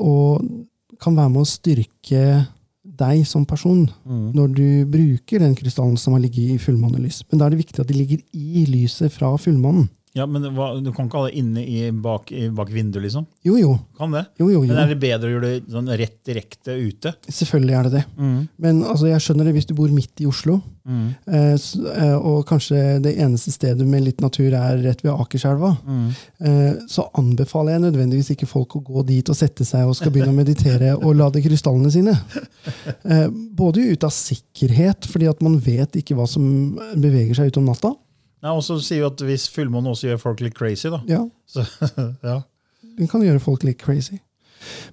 Og 0.00 0.40
kan 0.98 1.14
være 1.16 1.28
med 1.30 1.42
å 1.42 1.46
styrke 1.46 2.46
deg 3.00 3.24
som 3.26 3.46
person 3.48 3.86
Mm. 4.06 4.32
når 4.36 4.54
du 4.54 4.66
bruker 4.90 5.40
den 5.42 5.54
krystallen 5.56 5.96
som 5.98 6.14
har 6.14 6.20
ligget 6.22 6.54
i 6.54 6.58
fullmånelys. 6.58 7.22
Men 7.30 7.38
da 7.40 7.46
er 7.46 7.50
det 7.56 7.62
viktig 7.64 7.80
at 7.80 7.88
de 7.88 7.94
ligger 7.98 8.20
i 8.32 8.64
lyset 8.68 9.12
fra 9.12 9.32
fullmånen. 9.36 9.88
Ja, 10.18 10.24
men 10.26 10.42
hva, 10.56 10.72
Du 10.82 10.90
kan 10.90 11.06
ikke 11.06 11.20
ha 11.20 11.28
det 11.28 11.36
inne 11.38 11.62
i, 11.62 11.84
bak, 11.94 12.32
i, 12.34 12.48
bak 12.50 12.70
vinduet, 12.74 13.04
liksom? 13.04 13.28
Jo, 13.46 13.54
jo. 13.60 13.76
Kan 13.98 14.10
det? 14.16 14.24
jo, 14.40 14.48
jo, 14.50 14.64
jo. 14.64 14.72
Men 14.72 14.80
er 14.82 14.88
det 14.90 14.98
bedre 15.02 15.28
å 15.28 15.34
gjøre 15.36 15.50
det 15.52 15.70
sånn 15.70 15.90
rett 16.00 16.16
direkte 16.26 16.74
ute? 16.74 17.12
Selvfølgelig 17.30 17.76
er 17.78 17.86
det 17.86 17.92
det. 18.00 18.02
Men 18.58 18.80
altså, 18.82 19.06
jeg 19.06 19.22
skjønner 19.22 19.46
det 19.46 19.54
hvis 19.54 19.68
du 19.70 19.74
bor 19.78 19.92
midt 19.94 20.24
i 20.24 20.28
Oslo, 20.30 20.60
Mm. 20.90 21.10
eh, 21.28 21.54
så, 21.60 21.78
eh, 21.92 22.14
og 22.16 22.46
kanskje 22.48 22.96
det 23.04 23.12
eneste 23.20 23.52
stedet 23.52 23.84
med 23.86 24.00
litt 24.02 24.22
natur 24.24 24.48
er 24.56 24.78
rett 24.82 25.04
ved 25.04 25.12
Akerselva. 25.12 25.74
Mm. 25.86 26.06
Eh, 26.40 26.80
så 26.90 27.04
anbefaler 27.20 27.76
jeg 27.76 27.82
nødvendigvis 27.84 28.30
ikke 28.34 28.48
folk 28.48 28.74
å 28.74 28.82
gå 28.88 29.04
dit 29.06 29.28
og 29.30 29.36
sette 29.38 29.62
seg 29.68 29.86
og 29.86 29.94
skal 29.94 30.10
begynne 30.10 30.32
å 30.32 30.38
meditere 30.40 30.94
og 31.04 31.14
lade 31.20 31.42
krystallene 31.44 31.92
sine. 31.94 32.16
Eh, 33.04 33.28
både 33.30 33.84
ut 33.92 34.08
av 34.08 34.10
sikkerhet, 34.16 35.06
fordi 35.12 35.28
at 35.30 35.44
man 35.46 35.60
vet 35.62 36.00
ikke 36.00 36.16
hva 36.18 36.26
som 36.26 36.48
beveger 36.96 37.36
seg 37.38 37.52
ute 37.52 37.60
om 37.62 37.68
natta. 37.70 37.92
Nei, 38.42 38.50
og 38.56 38.62
så 38.64 38.78
sier 38.80 39.02
jo 39.02 39.06
at 39.10 39.20
Hvis 39.20 39.48
fullmåne 39.52 39.90
også 39.92 40.08
gjør 40.08 40.20
folk 40.22 40.40
litt 40.40 40.54
crazy, 40.56 40.88
da. 40.88 41.00
Ja, 41.08 41.24
Så, 41.50 41.64
ja. 42.24 42.40
Den 42.98 43.08
kan 43.08 43.22
gjøre 43.24 43.40
folk 43.40 43.64
litt 43.64 43.78
crazy. 43.82 44.18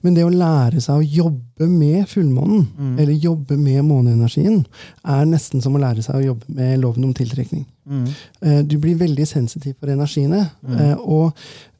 Men 0.01 0.15
det 0.15 0.23
å 0.23 0.31
lære 0.31 0.79
seg 0.79 0.95
å 1.01 1.03
jobbe 1.03 1.67
med 1.67 2.05
fullmånen, 2.07 2.67
Mm. 2.77 2.99
eller 2.99 3.13
jobbe 3.19 3.57
med 3.59 3.83
måneenergien, 3.83 4.61
er 5.03 5.25
nesten 5.27 5.61
som 5.61 5.75
å 5.75 5.81
lære 5.81 6.03
seg 6.05 6.15
å 6.15 6.23
jobbe 6.25 6.45
med 6.55 6.79
loven 6.79 7.03
om 7.03 7.13
tiltrekning. 7.13 7.65
Mm. 7.89 8.05
Eh, 8.41 8.61
Du 8.63 8.77
blir 8.79 8.95
veldig 8.95 9.27
sensitiv 9.27 9.75
for 9.79 9.87
energiene, 9.91 10.49
mm. 10.63 10.99
og 11.03 11.33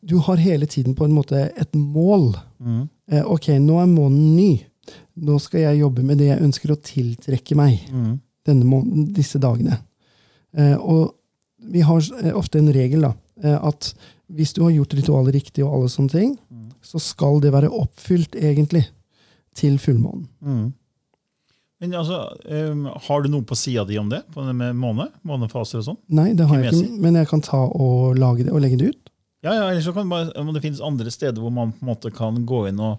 du 0.06 0.17
har 0.19 0.36
hele 0.38 0.65
tiden 0.65 0.95
på 0.95 1.06
en 1.08 1.15
måte 1.15 1.45
et 1.56 1.71
mål. 1.75 2.36
Mm. 2.60 2.89
Eh, 3.12 3.23
Ok, 3.23 3.47
nå 3.60 3.80
er 3.82 3.88
månen 3.88 4.36
ny. 4.36 4.65
Nå 5.17 5.39
skal 5.41 5.62
jeg 5.62 5.80
jobbe 5.80 6.03
med 6.03 6.17
det 6.19 6.27
jeg 6.27 6.43
ønsker 6.43 6.71
å 6.75 6.82
tiltrekke 6.82 7.56
meg 7.56 7.80
Mm. 7.91 8.19
denne 8.45 8.65
måneden, 8.65 9.13
disse 9.13 9.39
dagene. 9.39 9.80
Eh, 10.58 10.75
og 10.75 11.13
vi 11.58 11.82
har 11.86 12.04
eh, 12.24 12.34
ofte 12.38 12.60
en 12.60 12.72
regel 12.74 13.08
da, 13.08 13.13
eh, 13.43 13.58
at 13.58 13.93
hvis 14.28 14.54
du 14.54 14.63
har 14.65 14.76
gjort 14.76 14.93
ritualet 14.98 15.38
riktig, 15.38 15.63
og 15.65 15.74
alle 15.74 15.91
sånne 15.91 16.13
ting, 16.13 16.36
så 16.84 17.00
skal 17.02 17.41
det 17.43 17.54
være 17.56 17.72
oppfylt 17.74 18.36
egentlig 18.36 18.86
til 19.58 19.80
fullmånen. 19.82 20.28
Mm. 20.43 20.67
Men 21.78 21.93
altså, 21.93 22.24
um, 22.50 22.88
Har 23.06 23.22
du 23.22 23.30
noe 23.30 23.46
på 23.46 23.56
sida 23.58 23.84
di 23.86 24.00
om 24.02 24.08
det? 24.10 24.24
På 24.34 24.41
det 24.48 24.56
med 24.58 24.78
måne? 24.80 25.12
Månefaser 25.28 25.82
og 25.82 25.86
sånn? 25.86 26.00
Nei, 26.10 26.32
det 26.38 26.48
har 26.50 26.63
jeg 26.63 26.74
Ikke 26.74 27.02
men 27.04 27.20
jeg 27.20 27.30
kan 27.30 27.43
ta 27.46 27.60
og 27.70 28.17
lage 28.17 28.48
det 28.48 28.54
og 28.54 28.63
legge 28.63 28.80
det 28.82 28.93
ut. 28.96 29.12
Ja, 29.46 29.54
ja, 29.54 29.67
eller 29.70 29.84
så 29.86 29.93
kan 29.93 30.10
bare, 30.10 30.32
om 30.41 30.50
det 30.56 30.63
finnes 30.63 30.82
andre 30.82 31.13
steder 31.13 31.38
hvor 31.38 31.54
man 31.54 31.76
på 31.76 31.86
en 31.86 31.91
måte 31.91 32.12
kan 32.13 32.39
gå 32.50 32.63
inn 32.72 32.82
og 32.82 32.98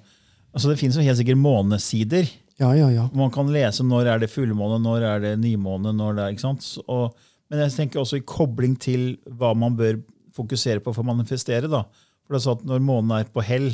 altså 0.54 0.70
Det 0.70 0.78
finnes 0.80 0.96
jo 0.96 1.04
helt 1.04 1.18
sikkert 1.18 1.40
månesider. 1.42 2.30
Ja, 2.58 2.70
ja, 2.74 2.86
ja. 2.90 3.08
Man 3.14 3.30
kan 3.34 3.50
lese 3.52 3.84
når 3.86 4.12
er 4.14 4.22
det 4.22 4.30
fullmåne, 4.32 4.78
når 4.82 5.04
er 5.06 5.20
det 5.26 5.32
nymåne. 5.42 5.92
når 5.94 6.14
det 6.14 6.22
er, 6.22 6.34
ikke 6.34 6.46
sant? 6.46 6.70
Og, 6.86 7.18
men 7.50 7.62
jeg 7.64 7.72
tenker 7.76 8.00
også 8.02 8.18
i 8.20 8.26
kobling 8.28 8.76
til 8.80 9.16
hva 9.38 9.54
man 9.56 9.76
bør 9.78 10.00
fokusere 10.36 10.80
på 10.84 10.92
for 10.94 11.02
å 11.02 11.08
manifestere. 11.08 11.68
da. 11.70 11.84
For 12.28 12.34
det 12.36 12.38
er 12.42 12.44
sånn 12.44 12.58
at 12.60 12.64
Når 12.68 12.80
månen 12.84 13.12
er 13.16 13.24
på 13.32 13.40
hell, 13.42 13.70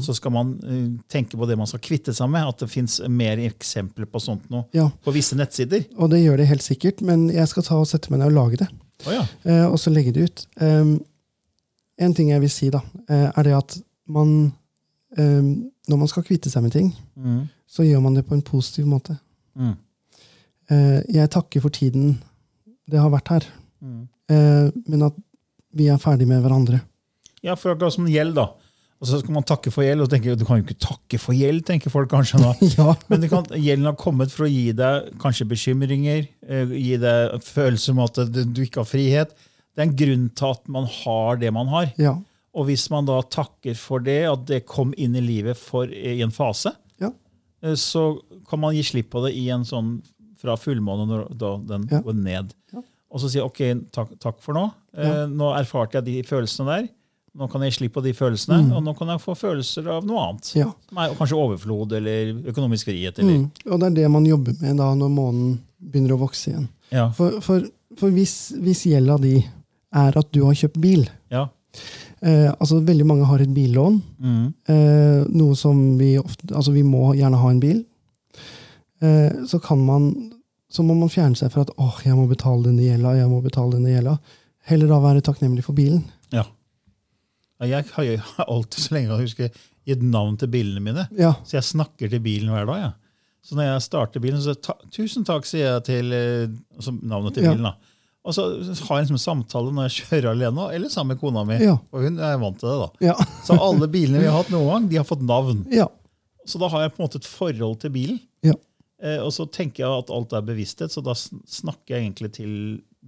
så 0.00 0.14
skal 0.16 0.32
man 0.32 0.54
eh, 0.64 0.86
tenke 1.12 1.36
på 1.36 1.46
det 1.46 1.58
man 1.60 1.68
skal 1.68 1.82
kvitte 1.84 2.14
seg 2.16 2.30
med. 2.32 2.48
At 2.48 2.58
det 2.64 2.70
fins 2.72 3.00
mer 3.08 3.36
eksempler 3.44 4.08
på 4.08 4.18
sånt 4.24 4.46
nå 4.50 4.62
ja. 4.72 4.88
på 5.04 5.12
visse 5.12 5.36
nettsider. 5.36 5.84
Og 6.00 6.08
det 6.10 6.22
gjør 6.22 6.40
det 6.40 6.48
helt 6.48 6.64
sikkert, 6.64 7.02
men 7.04 7.28
jeg 7.30 7.46
skal 7.52 7.62
ta 7.66 7.76
og 7.76 7.86
sette 7.90 8.10
meg 8.10 8.22
ned 8.22 8.32
og 8.32 8.38
lage 8.38 8.62
det. 8.64 8.70
Oh, 9.06 9.12
ja. 9.12 9.26
eh, 9.44 9.66
og 9.68 9.76
så 9.80 9.92
legge 9.92 10.12
det 10.16 10.24
ut. 10.30 10.46
Um, 10.60 10.96
en 12.00 12.14
ting 12.16 12.30
jeg 12.32 12.40
vil 12.40 12.50
si, 12.52 12.70
da, 12.72 12.80
eh, 13.08 13.28
er 13.36 13.42
det 13.46 13.54
at 13.58 13.76
man 14.08 14.52
um, 15.18 15.70
Når 15.90 15.96
man 15.98 16.08
skal 16.08 16.22
kvitte 16.24 16.50
seg 16.52 16.62
med 16.62 16.72
ting, 16.72 16.90
Mm. 17.16 17.48
så 17.68 17.82
gjør 17.84 18.00
man 18.00 18.14
det 18.14 18.24
på 18.26 18.34
en 18.34 18.42
positiv 18.42 18.86
måte. 18.86 19.16
Mm. 19.58 19.72
Eh, 20.70 21.00
jeg 21.12 21.30
takker 21.30 21.60
for 21.60 21.68
tiden 21.74 22.22
det 22.90 23.00
har 23.02 23.10
vært 23.12 23.28
her, 23.36 23.46
Mm. 23.80 24.08
eh, 24.28 24.70
men 24.88 25.02
at 25.06 25.14
vi 25.72 25.86
er 25.88 25.96
ferdig 26.02 26.26
med 26.28 26.42
hverandre. 26.44 26.82
Ja, 27.42 27.54
for 27.56 27.72
akkurat 27.72 27.94
som 27.94 28.06
gjeld, 28.10 28.34
da. 28.36 28.48
Og 29.00 29.08
så 29.08 29.18
skal 29.22 29.32
man 29.32 29.46
takke 29.48 29.70
for 29.72 29.80
gjeld, 29.82 30.02
og 30.04 30.10
tenker, 30.12 30.36
du 30.36 30.44
kan 30.44 30.58
jo 30.60 30.66
ikke 30.66 30.76
takke 30.84 31.18
for 31.18 31.32
gjeld, 31.32 31.62
tenker 31.64 31.88
folk 31.88 32.10
kanskje. 32.12 32.36
da. 32.42 32.50
ja. 32.76 32.94
Men 33.08 33.24
kan, 33.32 33.46
gjelden 33.56 33.86
har 33.88 33.96
kommet 33.96 34.30
for 34.34 34.44
å 34.44 34.50
gi 34.52 34.72
deg 34.76 35.14
kanskje 35.22 35.46
bekymringer, 35.48 36.26
eh, 36.46 36.66
gi 36.76 36.98
deg 37.00 37.38
følelse 37.46 37.94
om 37.94 38.02
at 38.04 38.20
du, 38.28 38.42
du 38.44 38.60
ikke 38.66 38.82
har 38.82 38.90
frihet. 38.90 39.32
Det 39.72 39.80
er 39.80 39.88
en 39.88 39.96
grunn 39.96 40.26
til 40.36 40.50
at 40.52 40.68
man 40.68 40.84
har 40.84 41.40
det 41.40 41.52
man 41.56 41.68
har. 41.72 41.94
ja. 41.96 42.18
Og 42.52 42.66
hvis 42.66 42.88
man 42.90 43.06
da 43.06 43.20
takker 43.22 43.76
for 43.78 44.02
det, 44.02 44.24
at 44.26 44.40
det 44.48 44.64
kom 44.66 44.90
inn 44.98 45.14
i 45.14 45.20
livet 45.22 45.56
for, 45.56 45.86
i 45.86 46.16
en 46.20 46.32
fase, 46.34 46.72
Ja. 47.00 47.12
eh, 47.62 47.76
så 47.78 48.18
kan 48.50 48.58
man 48.60 48.74
gi 48.74 48.82
slipp 48.82 49.08
på 49.14 49.22
det 49.24 49.36
i 49.38 49.48
en 49.54 49.62
sånn 49.64 50.00
fra 50.40 50.56
fullmåne 50.60 51.06
når 51.10 51.26
da 51.38 51.50
den 51.74 51.88
Ja. 51.90 52.00
går 52.04 52.16
ned. 52.16 52.54
Ja. 52.74 52.80
Og 53.10 53.20
så 53.20 53.28
si 53.32 53.40
ok, 53.42 53.60
takk, 53.92 54.16
takk 54.22 54.40
for 54.40 54.54
nå. 54.54 54.68
Eh, 54.96 55.26
Nå 55.26 55.52
erfarte 55.58 55.98
jeg 56.00 56.04
de 56.06 56.22
følelsene 56.28 56.66
der. 56.76 56.88
Nå 57.38 57.46
kan 57.50 57.62
jeg 57.62 57.72
slippe 57.76 57.78
slipp 57.78 57.92
på 57.94 58.02
de 58.02 58.12
følelsene, 58.12 58.72
og 58.74 58.82
nå 58.82 58.92
kan 58.98 59.06
jeg 59.12 59.20
få 59.22 59.36
følelser 59.38 59.86
av 59.86 60.04
noe 60.06 60.18
annet. 60.18 60.48
Mm. 60.50 60.60
Ja. 60.64 60.72
Som 60.88 60.98
er 60.98 61.12
kanskje 61.14 61.38
overflod 61.38 61.92
eller 61.94 62.32
økonomisk 62.50 62.86
frihet. 62.90 63.18
Eller, 63.22 63.36
Mm. 63.38 63.50
Og 63.70 63.78
det 63.80 63.86
er 63.86 63.94
det 64.00 64.10
man 64.10 64.26
jobber 64.26 64.56
med 64.60 64.76
da 64.76 64.88
når 64.94 65.10
månen 65.14 65.60
begynner 65.80 66.16
å 66.16 66.18
vokse 66.24 66.50
igjen. 66.50 66.68
ja, 66.90 67.08
For, 67.14 67.40
for, 67.40 67.62
for 67.96 68.10
hvis, 68.10 68.52
hvis 68.58 68.82
gjelda 68.90 69.16
di 69.22 69.36
er 69.94 70.18
at 70.18 70.32
du 70.32 70.42
har 70.44 70.54
kjøpt 70.54 70.80
bil 70.80 71.06
ja. 71.30 71.48
eh, 72.22 72.50
altså 72.60 72.80
Veldig 72.84 73.06
mange 73.06 73.24
har 73.26 73.38
et 73.40 73.54
billån. 73.54 74.02
Mm, 74.20 74.54
Eh, 74.68 75.24
noe 75.30 75.54
som 75.56 75.96
vi 75.98 76.16
ofte 76.18 76.50
Altså, 76.54 76.72
vi 76.72 76.82
må 76.82 77.14
gjerne 77.14 77.38
ha 77.38 77.48
en 77.50 77.60
bil. 77.62 77.84
Eh, 79.02 79.44
så 79.48 79.58
kan 79.62 79.80
man 79.86 80.10
Så 80.70 80.84
må 80.86 80.94
man 80.94 81.08
fjerne 81.10 81.34
seg 81.34 81.50
fra 81.50 81.62
at 81.66 81.70
åh, 81.82 81.96
jeg 82.04 82.14
må 82.14 82.28
betale 82.30 82.62
denne 82.68 82.84
gjelda, 82.84 83.16
jeg 83.18 83.26
må 83.30 83.40
betale 83.42 83.72
denne 83.74 83.90
gjelda. 83.90 84.12
Heller 84.70 84.86
da 84.92 84.98
være 85.02 85.22
takknemlig 85.26 85.64
for 85.66 85.74
bilen. 85.74 86.04
ja. 86.32 86.44
Jeg 87.60 87.84
har 87.92 88.04
jo 88.06 88.14
alltid 88.46 88.80
så 88.80 88.94
lenge 88.94 89.10
jeg 89.10 89.26
husker 89.26 89.50
gitt 89.90 90.02
navn 90.06 90.36
til 90.40 90.48
bilene 90.48 90.80
mine. 90.80 91.02
Ja. 91.18 91.34
Så 91.44 91.58
jeg 91.58 91.66
snakker 91.66 92.08
til 92.08 92.22
bilen 92.24 92.48
hver 92.54 92.64
dag. 92.70 92.78
Ja. 92.86 92.90
Så 93.44 93.56
når 93.58 93.66
jeg 93.66 93.82
starter 93.84 94.20
bilen, 94.24 94.40
så 94.40 94.54
ta, 94.54 94.76
tusen 94.94 95.26
takk, 95.28 95.44
sier 95.48 95.66
jeg 95.74 95.84
til 95.90 96.12
eh, 96.16 96.46
altså 96.78 96.94
navnet 97.02 97.34
til 97.36 97.44
Ja. 97.44 97.52
bilen. 97.52 97.66
da. 97.68 97.74
Og 98.24 98.34
så 98.36 98.46
har 98.86 99.00
jeg 99.00 99.08
liksom 99.08 99.18
en 99.18 99.26
samtale 99.26 99.72
når 99.76 99.88
jeg 99.88 100.04
kjører 100.06 100.30
alene, 100.30 100.70
eller 100.76 100.88
sammen 100.92 101.16
med 101.16 101.20
kona 101.20 101.44
mi. 101.48 101.58
Ja. 101.64 101.76
Og 101.92 102.02
hun 102.06 102.18
er 102.20 102.38
vant 102.40 102.58
til 102.60 102.68
det. 102.70 102.78
da. 102.78 102.88
Ja. 103.10 103.14
Så 103.46 103.56
alle 103.58 103.88
bilene 103.88 104.20
vi 104.22 104.26
har 104.30 104.36
hatt 104.38 104.50
noen 104.54 104.68
gang, 104.70 104.88
de 104.92 104.96
har 105.02 105.08
fått 105.08 105.22
navn. 105.26 105.66
ja. 105.72 105.88
Så 106.46 106.58
da 106.58 106.68
har 106.72 106.82
jeg 106.86 106.94
på 106.94 107.02
en 107.02 107.08
måte 107.08 107.18
et 107.20 107.26
forhold 107.28 107.76
til 107.82 107.90
bilen. 107.92 108.20
Ja. 108.42 108.54
Eh, 109.02 109.18
og 109.24 109.30
så 109.32 109.46
tenker 109.50 109.84
jeg 109.86 109.98
at 110.04 110.10
alt 110.12 110.32
er 110.36 110.42
bevissthet, 110.44 110.92
så 110.92 111.02
da 111.02 111.14
snakker 111.16 111.96
jeg 111.96 112.04
egentlig 112.04 112.32
til 112.36 112.54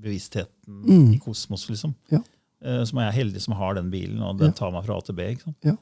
bevisstheten 0.03 0.83
Mm. 0.89 1.15
i 1.15 1.19
kosmos. 1.19 1.69
liksom. 1.69 1.95
Ja. 2.11 2.21
Eh, 2.65 2.85
som 2.85 2.99
er 2.99 3.11
jeg 3.11 3.27
heldig 3.27 3.41
som 3.43 3.55
har 3.55 3.75
den 3.75 3.91
bilen, 3.91 4.23
og 4.23 4.39
den 4.39 4.53
tar 4.53 4.71
meg 4.73 4.85
fra 4.87 4.97
A 4.97 5.01
til 5.01 5.15
B. 5.15 5.21
ikke 5.35 5.45
sant? 5.45 5.57
Ja. 5.63 5.77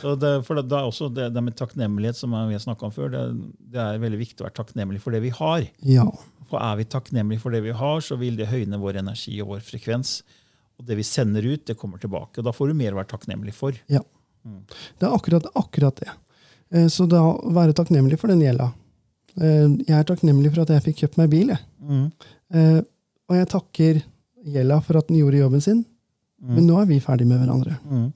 Så 0.00 0.14
det, 0.18 0.44
for 0.46 0.54
det, 0.54 0.68
det 0.70 0.76
er 0.78 0.86
også 0.88 1.08
det, 1.12 1.32
det 1.34 1.42
med 1.42 1.56
takknemlighet 1.56 2.16
som 2.16 2.30
vi 2.30 2.54
har 2.54 2.62
snakket 2.62 2.82
om 2.84 2.92
før, 2.94 3.10
det, 3.10 3.24
det 3.72 3.80
er 3.80 3.98
veldig 3.98 4.18
viktig 4.20 4.40
å 4.40 4.46
være 4.46 4.54
takknemlig 4.64 5.00
for 5.02 5.10
det 5.10 5.20
vi 5.22 5.30
har. 5.34 5.66
Ja. 5.82 6.06
For 6.48 6.58
er 6.62 6.76
vi 6.78 6.84
takknemlige 6.84 7.40
for 7.42 7.50
det 7.50 7.62
vi 7.64 7.70
har, 7.72 8.00
så 8.00 8.16
vil 8.18 8.36
det 8.36 8.46
høyne 8.48 8.78
vår 8.80 8.96
energi 9.02 9.40
og 9.42 9.48
vår 9.48 9.60
frekvens. 9.66 10.22
Og 10.78 10.86
det 10.86 10.96
vi 10.96 11.02
sender 11.04 11.42
ut, 11.44 11.66
det 11.66 11.76
kommer 11.76 11.98
tilbake. 12.00 12.38
Og 12.38 12.44
da 12.46 12.52
får 12.52 12.68
du 12.70 12.74
mer 12.74 12.92
å 12.94 13.00
være 13.02 13.10
takknemlig 13.12 13.52
for. 13.54 13.72
ja. 13.88 14.00
Det 14.42 15.04
er 15.04 15.12
akkurat, 15.12 15.44
akkurat 15.54 15.96
det. 16.00 16.08
Eh, 16.72 16.86
Så 16.88 17.04
da 17.06 17.20
være 17.52 17.74
takknemlig 17.76 18.16
for 18.18 18.28
den 18.32 18.40
gjelda. 18.40 18.70
Eh, 19.38 19.68
Jeg 19.86 19.96
er 19.98 20.06
takknemlig 20.08 20.50
for 20.54 20.62
at 20.64 20.72
jeg 20.74 20.84
fikk 20.88 21.02
kjøpt 21.04 21.18
meg 21.20 21.30
bil. 21.32 21.52
Jeg. 21.54 21.62
Mm. 21.80 22.06
Eh, 22.54 22.80
Og 23.30 23.36
jeg 23.38 23.46
takker 23.52 24.00
gjelda 24.50 24.80
for 24.82 24.98
at 24.98 25.06
den 25.08 25.20
gjorde 25.20 25.38
jobben 25.38 25.60
sin. 25.62 25.84
Men 26.40 26.64
nå 26.66 26.78
er 26.80 26.86
vi 26.88 26.96
ferdig 27.04 27.26
med 27.28 27.38
hverandre. 27.42 27.76
Mm. 27.84 28.08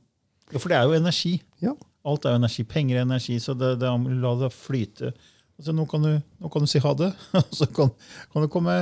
Ja, 0.51 0.59
for 0.59 0.73
det 0.73 0.79
er 0.79 0.89
jo 0.89 0.97
energi. 0.97 1.35
Ja. 1.63 1.75
Alt 2.09 2.25
er 2.25 2.35
jo 2.35 2.41
energi. 2.41 2.65
Penger 2.65 2.97
er 2.99 3.05
energi, 3.07 3.37
så 3.39 3.55
det, 3.55 3.75
det, 3.83 3.91
la 4.25 4.33
det 4.41 4.49
flyte. 4.53 5.13
Altså, 5.59 5.73
nå, 5.77 5.85
kan 5.87 6.03
du, 6.03 6.11
nå 6.43 6.51
kan 6.51 6.65
du 6.65 6.67
si 6.67 6.81
ha 6.83 6.95
det, 6.99 7.13
og 7.39 7.53
så 7.55 7.69
kan, 7.71 7.93
kan 8.33 8.43
det 8.43 8.51
komme 8.51 8.73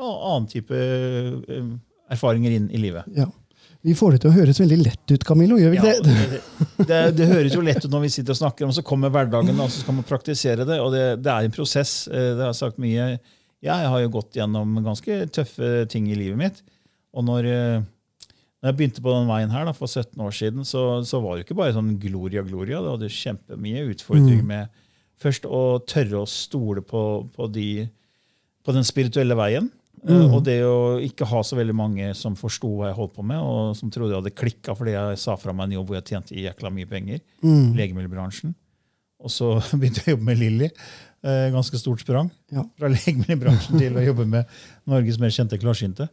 annen 0.00 0.46
type 0.48 0.72
eh, 0.78 1.66
erfaringer 2.14 2.54
inn 2.56 2.70
i 2.72 2.80
livet. 2.80 3.04
Ja. 3.18 3.26
Vi 3.82 3.94
får 3.98 4.14
det 4.14 4.18
til 4.22 4.30
å 4.30 4.34
høres 4.36 4.60
veldig 4.62 4.76
lett 4.78 5.10
ut, 5.14 5.24
Camillo. 5.26 5.56
Gjør 5.58 5.72
vi 5.72 5.78
Ja, 5.80 5.88
ikke 5.90 6.04
det? 6.06 6.40
det, 6.78 6.86
det, 6.86 6.98
det 7.18 7.26
høres 7.32 7.54
jo 7.56 7.62
lett 7.66 7.82
ut 7.82 7.90
når 7.90 8.04
vi 8.04 8.10
sitter 8.14 8.34
og 8.36 8.38
snakker 8.38 8.68
men 8.68 8.76
så 8.76 8.84
kommer 8.86 9.10
hverdagen, 9.10 9.58
og 9.58 9.72
så 9.74 9.82
skal 9.82 9.96
man 9.96 10.06
praktisere 10.06 10.66
det. 10.68 10.76
og 10.82 10.92
Det, 10.94 11.02
det 11.24 11.32
er 11.32 11.48
en 11.48 11.54
prosess. 11.56 11.94
eh, 12.06 12.28
Det 12.38 12.44
har 12.46 12.54
sagt 12.54 12.78
mye. 12.82 13.08
Jeg 13.62 13.88
har 13.90 14.04
jo 14.04 14.12
gått 14.14 14.38
gjennom 14.38 14.78
ganske 14.86 15.18
tøffe 15.34 15.72
ting 15.90 16.06
i 16.10 16.18
livet 16.18 16.38
mitt. 16.38 16.62
Og 17.14 17.26
når, 17.26 17.48
eh, 17.50 17.82
når 18.62 18.70
jeg 18.70 18.78
begynte 18.78 19.02
på 19.02 19.16
den 19.18 19.26
veien 19.30 19.50
her 19.54 19.66
da, 19.66 19.74
for 19.74 19.90
17 19.90 20.14
år 20.22 20.30
siden, 20.38 20.62
så, 20.66 20.86
så 21.06 21.18
var 21.22 21.36
det 21.40 21.46
ikke 21.48 21.58
bare 21.58 21.74
sånn 21.74 21.96
gloria, 22.02 22.46
gloria. 22.46 22.80
Det 22.86 22.94
hadde 22.96 23.10
kjempemye 23.18 23.82
utfordringer 23.90 24.46
med 24.46 24.70
først 25.22 25.44
å 25.50 25.64
tørre 25.86 26.22
å 26.22 26.26
stole 26.30 26.82
på, 26.86 27.02
på, 27.34 27.50
de, 27.54 27.68
på 28.66 28.74
den 28.78 28.86
spirituelle 28.86 29.34
veien. 29.38 29.68
Eh, 30.08 30.34
Og 30.34 30.42
det 30.46 30.58
å 30.66 30.98
ikke 31.02 31.28
ha 31.30 31.42
så 31.46 31.58
veldig 31.58 31.76
mange 31.78 32.08
som 32.18 32.34
forsto 32.38 32.70
hva 32.74 32.90
jeg 32.90 32.98
holdt 32.98 33.14
på 33.18 33.26
med, 33.26 33.38
og 33.38 33.76
som 33.78 33.92
trodde 33.92 34.14
jeg 34.14 34.22
hadde 34.22 34.34
klikka 34.34 34.74
fordi 34.78 34.96
jeg 34.96 35.20
sa 35.22 35.36
fra 35.38 35.54
meg 35.54 35.70
en 35.70 35.78
jobb 35.78 35.92
hvor 35.92 36.00
jeg 36.00 36.08
tjente 36.10 36.38
jækla 36.38 36.72
mye 36.74 36.90
penger. 36.90 37.22
Mm. 37.44 37.72
Legemiddelbransjen. 37.78 38.56
Og 39.22 39.30
så 39.30 39.54
begynte 39.78 40.02
jeg 40.02 40.12
å 40.12 40.16
jobbe 40.16 40.30
med 40.32 40.40
Lilly. 40.40 40.70
Eh, 41.22 41.44
ganske 41.54 41.78
stort 41.78 42.02
sprang. 42.02 42.32
Ja. 42.50 42.64
Fra 42.80 42.90
legemiddelbransjen 42.90 43.78
til 43.78 43.94
å 43.94 44.02
jobbe 44.08 44.26
med 44.26 44.58
Norges 44.90 45.20
mer 45.22 45.30
kjente 45.30 45.60
klarsynte. 45.62 46.08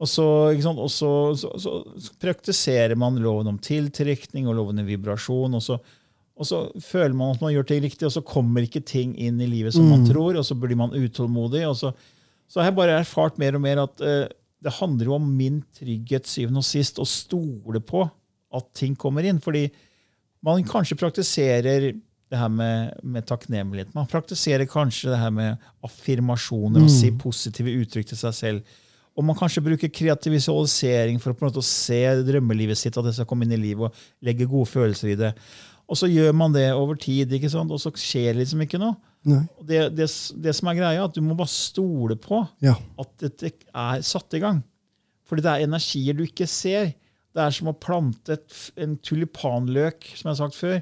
Og, 0.00 0.08
så, 0.08 0.24
og 0.72 0.88
så, 0.88 1.12
så, 1.36 1.52
så, 1.60 1.76
praktiserer 2.22 2.96
man 2.96 3.20
loven 3.20 3.52
om 3.52 3.60
tiltrekning 3.60 4.48
og 4.48 4.56
loven 4.62 4.80
om 4.80 4.88
vibrasjon. 4.88 5.60
Og 5.60 5.66
så, 5.66 5.76
og 6.40 6.48
så 6.48 6.64
føler 6.80 7.12
man 7.18 7.36
at 7.36 7.44
man 7.44 7.52
gjør 7.52 7.68
ting 7.68 7.84
riktig, 7.84 8.08
og 8.08 8.16
så 8.16 8.24
kommer 8.24 8.64
ikke 8.64 8.80
ting 8.80 9.12
inn 9.20 9.44
i 9.44 9.50
livet 9.50 9.76
som 9.76 9.92
man 9.92 10.08
tror, 10.08 10.40
og 10.40 10.48
så 10.48 10.56
blir 10.56 10.80
man 10.80 10.96
utålmodig. 10.96 11.66
og 11.68 11.76
så, 11.76 11.92
så 12.46 12.60
har 12.60 12.70
jeg 12.70 12.78
bare 12.78 13.00
erfart 13.00 13.40
mer 13.42 13.58
og 13.58 13.64
mer 13.64 13.82
at 13.84 14.02
eh, 14.04 14.26
det 14.62 14.74
handler 14.78 15.10
jo 15.10 15.18
om 15.18 15.26
min 15.38 15.60
trygghet 15.76 16.28
syvende 16.30 16.62
og 16.62 16.66
sist, 16.66 16.98
å 16.98 17.06
stole 17.06 17.82
på 17.84 18.06
at 18.56 18.72
ting 18.78 18.96
kommer 18.98 19.26
inn. 19.26 19.40
Fordi 19.42 19.66
man 20.46 20.64
kanskje 20.66 20.98
praktiserer 20.98 21.92
det 22.26 22.40
her 22.40 22.50
med, 22.50 22.96
med 23.06 23.26
takknemlighet. 23.28 23.92
Man 23.94 24.08
praktiserer 24.10 24.66
kanskje 24.70 25.12
det 25.12 25.20
her 25.20 25.30
med 25.34 25.68
affirmasjoner 25.86 26.82
og 26.82 26.90
si 26.90 27.12
positive 27.14 27.74
uttrykk 27.82 28.10
til 28.10 28.18
seg 28.18 28.36
selv. 28.40 28.74
Og 29.16 29.24
man 29.24 29.38
kanskje 29.38 29.62
bruker 29.64 29.92
kreativ 29.92 30.34
visualisering 30.36 31.20
for 31.22 31.32
å 31.32 31.38
på 31.38 31.46
en 31.46 31.52
måte 31.52 31.64
se 31.64 32.00
drømmelivet 32.26 32.76
sitt, 32.76 32.96
at 32.98 33.06
det 33.06 33.14
skal 33.16 33.28
komme 33.28 33.46
inn 33.46 33.54
i 33.56 33.62
livet 33.62 33.88
og 33.88 34.26
legge 34.26 34.48
gode 34.50 34.68
følelser 34.68 35.14
i 35.14 35.20
det. 35.20 35.30
Og 35.86 35.98
så 36.00 36.08
gjør 36.10 36.32
man 36.34 36.52
det 36.54 36.64
over 36.74 36.96
tid, 36.98 37.30
ikke 37.36 37.50
sant? 37.52 37.70
og 37.70 37.78
så 37.78 37.92
skjer 37.94 38.34
liksom 38.40 38.64
ikke 38.64 38.80
noe. 38.82 38.96
Det, 39.26 39.84
det, 39.94 40.06
det 40.42 40.52
som 40.54 40.68
er 40.70 40.76
greia, 40.78 40.96
er 41.00 41.04
at 41.08 41.14
du 41.14 41.22
må 41.22 41.34
bare 41.38 41.50
stole 41.50 42.14
på 42.18 42.40
Ja. 42.62 42.74
at 42.98 43.10
dette 43.22 43.52
er 43.74 44.02
satt 44.06 44.34
i 44.34 44.40
gang. 44.42 44.60
Fordi 45.26 45.42
det 45.42 45.50
er 45.52 45.64
energier 45.66 46.14
du 46.14 46.22
ikke 46.26 46.46
ser. 46.50 46.92
Det 47.34 47.42
er 47.42 47.54
som 47.54 47.68
å 47.70 47.74
plante 47.78 48.36
et, 48.38 48.58
en 48.78 48.94
tulipanløk, 49.02 50.06
som 50.16 50.28
jeg 50.30 50.34
har 50.36 50.38
sagt 50.44 50.58
før, 50.58 50.76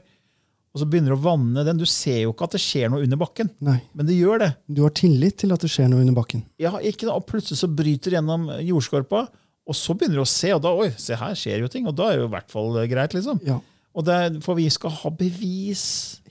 og 0.75 0.81
så 0.83 0.87
begynner 0.91 1.13
du 1.15 1.19
å 1.21 1.25
vanne 1.25 1.63
den. 1.69 1.79
Du 1.81 1.87
ser 1.87 2.23
jo 2.25 2.33
ikke 2.35 2.49
at 2.49 2.57
det 2.57 2.63
skjer 2.65 2.89
noe 2.91 3.05
under 3.07 3.19
bakken, 3.21 3.51
Nei. 3.65 3.77
men 3.95 4.09
det 4.09 4.17
gjør 4.19 4.41
det. 4.43 4.51
Du 4.67 4.83
har 4.83 4.93
tillit 4.99 5.37
til 5.45 5.53
at 5.55 5.63
det 5.63 5.71
skjer 5.71 5.89
noe 5.93 6.03
under 6.03 6.17
bakken. 6.17 6.43
Ja, 6.61 6.73
ikke 6.83 7.07
da, 7.09 7.15
og 7.21 7.29
Plutselig 7.31 7.61
så 7.63 7.69
bryter 7.71 8.11
det 8.11 8.19
gjennom 8.19 8.49
jordskorpa, 8.59 9.27
og 9.65 9.79
så 9.79 9.95
begynner 9.97 10.19
du 10.21 10.25
å 10.25 10.29
se, 10.29 10.51
og 10.57 10.61
da 10.67 10.73
oi, 10.77 10.91
se 11.01 11.17
her 11.17 11.37
skjer 11.39 11.63
jo 11.65 11.71
ting. 11.73 11.87
Og 11.89 11.95
da 11.97 12.11
er 12.11 12.19
det 12.19 12.25
jo 12.25 12.29
i 12.29 12.35
hvert 12.35 12.51
fall 12.53 12.75
eh, 12.83 12.89
greit. 12.91 13.15
liksom. 13.17 13.39
Ja. 13.47 13.61
Og 13.95 14.07
det 14.07 14.43
For 14.45 14.59
vi 14.59 14.67
skal 14.73 14.91
ha 14.91 15.13
bevis. 15.15 15.85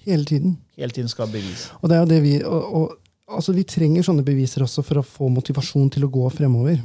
Hele 0.03 0.27
tiden. 0.27 0.57
Hele 0.75 0.91
tiden 0.91 1.09
skal 1.11 1.27
ha 1.27 1.31
bevis. 1.31 1.69
Og 1.81 1.89
det 1.89 1.97
er 1.97 2.03
jo 2.03 2.11
det 2.11 2.21
vi 2.23 2.35
og, 2.43 2.63
og, 2.75 2.95
altså 3.37 3.55
Vi 3.55 3.63
trenger 3.63 4.03
sånne 4.03 4.25
beviser 4.27 4.65
også 4.65 4.83
for 4.83 4.99
å 4.99 5.07
få 5.07 5.29
motivasjon 5.31 5.91
til 5.95 6.07
å 6.07 6.11
gå 6.11 6.29
fremover. 6.35 6.79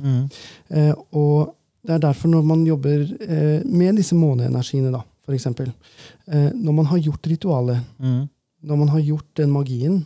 Eh, 0.71 0.93
og 1.19 1.55
det 1.83 1.97
er 1.97 2.05
derfor 2.05 2.31
når 2.31 2.47
man 2.47 2.67
jobber 2.67 3.03
eh, 3.03 3.65
med 3.65 3.99
disse 3.99 4.17
måneenergiene, 4.19 4.93
da, 4.95 5.03
for 5.25 5.35
eksempel, 5.35 5.73
eh, 6.31 6.51
Når 6.55 6.79
man 6.79 6.87
har 6.93 7.03
gjort 7.03 7.27
ritualet, 7.27 7.83
når 7.99 8.77
man 8.77 8.89
har 8.95 9.01
gjort 9.01 9.29
den 9.39 9.51
magien, 9.55 9.99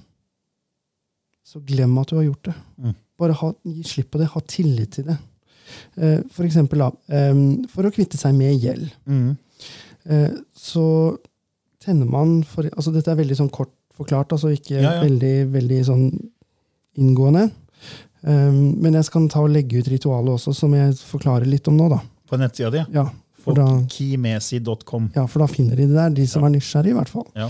så 1.44 1.60
glem 1.60 1.96
at 1.98 2.08
du 2.08 2.16
har 2.16 2.26
gjort 2.26 2.48
det. 2.48 2.54
Mm. 2.78 2.94
Bare 3.18 3.36
ha, 3.38 3.52
gi 3.66 3.84
slipp 3.86 4.12
på 4.12 4.20
det. 4.20 4.30
Ha 4.32 4.42
tillit 4.48 4.96
til 4.96 5.08
det. 5.10 5.16
Eh, 5.96 6.20
for 6.32 6.46
eksempel, 6.46 6.84
da, 6.84 6.90
eh, 7.12 7.40
for 7.72 7.88
å 7.88 7.92
kvitte 7.94 8.20
seg 8.20 8.36
med 8.36 8.56
gjeld. 8.60 8.88
Mm. 9.06 9.32
Eh, 10.08 10.30
så 10.56 11.16
tenner 11.82 12.06
man 12.10 12.42
for, 12.46 12.64
altså 12.76 12.92
Dette 12.94 13.10
er 13.12 13.18
veldig 13.20 13.36
sånn 13.38 13.50
kort 13.50 13.70
forklart, 13.94 14.32
altså 14.32 14.50
ikke 14.54 14.78
Ja, 14.80 14.94
ja. 14.96 15.02
veldig 15.04 15.34
veldig 15.52 15.80
sånn 15.86 16.06
inngående. 16.98 17.50
Um, 18.22 18.76
men 18.80 18.94
jeg 18.94 19.04
skal 19.08 19.26
ta 19.28 19.40
og 19.42 19.50
legge 19.50 19.80
ut 19.82 19.88
ritualet 19.90 20.30
også, 20.36 20.52
som 20.54 20.72
jeg 20.76 20.94
forklarer 20.94 21.44
litt 21.50 21.66
om 21.68 21.76
nå. 21.76 21.88
da. 21.90 21.98
På 22.30 22.38
nettsida 22.38 22.70
di. 22.70 22.84
Ja, 22.94 23.08
for 23.42 23.54
da, 23.58 23.64
ja, 25.16 25.26
for 25.26 25.42
da 25.42 25.46
finner 25.50 25.76
de 25.76 25.86
det 25.90 25.94
der, 25.96 26.10
de 26.10 26.26
som 26.26 26.42
Ja. 26.42 26.48
er 26.48 26.52
nysgjerrige, 26.54 26.90
i 26.94 26.98
hvert 27.00 27.08
fall. 27.10 27.26
Ja. 27.34 27.48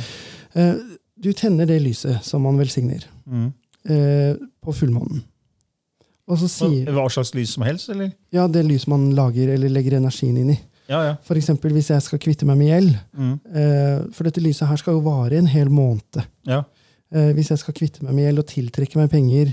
Uh, 0.56 0.96
du 1.20 1.32
tenner 1.32 1.66
det 1.66 1.80
lyset 1.82 2.22
som 2.24 2.42
man 2.42 2.56
velsigner, 2.58 3.04
Mm. 3.28 3.52
uh, 3.90 4.34
på 4.64 4.72
fullmånen. 4.74 5.22
Hva 6.26 7.08
slags 7.10 7.34
lys 7.34 7.50
som 7.54 7.62
helst, 7.64 7.88
eller? 7.90 8.12
Ja, 8.32 8.46
det 8.48 8.64
lyset 8.64 8.88
man 8.88 9.10
lager 9.14 9.48
eller 9.52 9.68
legger 9.68 9.98
energien 9.98 10.36
inn 10.38 10.50
i. 10.50 10.58
Ja, 10.88 11.02
ja. 11.06 11.16
Eksempel 11.36 11.72
hvis 11.72 11.88
jeg 11.90 12.02
skal 12.02 12.18
kvitte 12.18 12.44
meg 12.48 12.58
med 12.58 12.68
gjeld. 12.72 12.94
Mm. 13.16 13.34
Eh, 13.54 13.98
for 14.12 14.24
dette 14.24 14.40
lyset 14.42 14.66
her 14.68 14.76
skal 14.80 14.94
jo 14.94 15.00
vare 15.06 15.38
en 15.38 15.46
hel 15.46 15.68
måned. 15.70 16.24
ja. 16.46 16.64
Eh, 17.12 17.32
hvis 17.36 17.50
jeg 17.52 17.58
skal 17.60 17.74
kvitte 17.76 18.02
meg 18.02 18.14
med 18.16 18.24
gjeld 18.24 18.38
og 18.40 18.46
tiltrekke 18.48 18.96
meg 18.96 19.10
penger, 19.12 19.50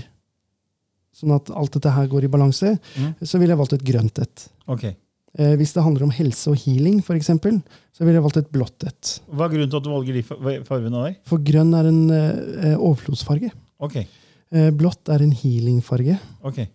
sånn 1.12 1.34
at 1.36 1.50
alt 1.52 1.74
dette 1.76 1.90
her 1.92 2.06
går 2.08 2.24
i 2.24 2.28
balanse, 2.32 2.78
Mm. 2.96 3.14
så 3.20 3.38
ville 3.38 3.52
jeg 3.52 3.58
valgt 3.60 3.72
et 3.74 3.84
grønt 3.84 4.18
et. 4.22 4.48
Okay. 4.66 4.94
Eh, 5.38 5.54
hvis 5.56 5.74
det 5.74 5.82
handler 5.84 6.04
om 6.04 6.10
helse 6.10 6.48
og 6.50 6.56
healing, 6.56 7.02
for 7.04 7.14
eksempel, 7.14 7.60
så 7.92 8.00
ville 8.04 8.14
jeg 8.16 8.22
valgt 8.24 8.38
et 8.38 8.50
blått 8.50 8.82
et. 8.88 9.20
Hva 9.30 9.44
er 9.44 9.52
grunnen 9.52 9.70
til 9.70 9.76
at 9.76 9.82
du 9.84 9.90
valger 9.90 10.14
de 10.14 10.22
fa- 10.22 10.64
fargene 10.64 11.04
der? 11.04 11.16
For 11.28 11.38
grønn 11.38 11.74
er 11.74 11.86
en 11.86 12.10
eh, 12.10 12.76
overflodsfarge. 12.78 13.52
Okay. 13.80 14.06
Eh, 14.50 14.70
blått 14.70 15.08
er 15.12 15.20
en 15.22 15.30
healingfarge. 15.32 16.18
ok. 16.42 16.66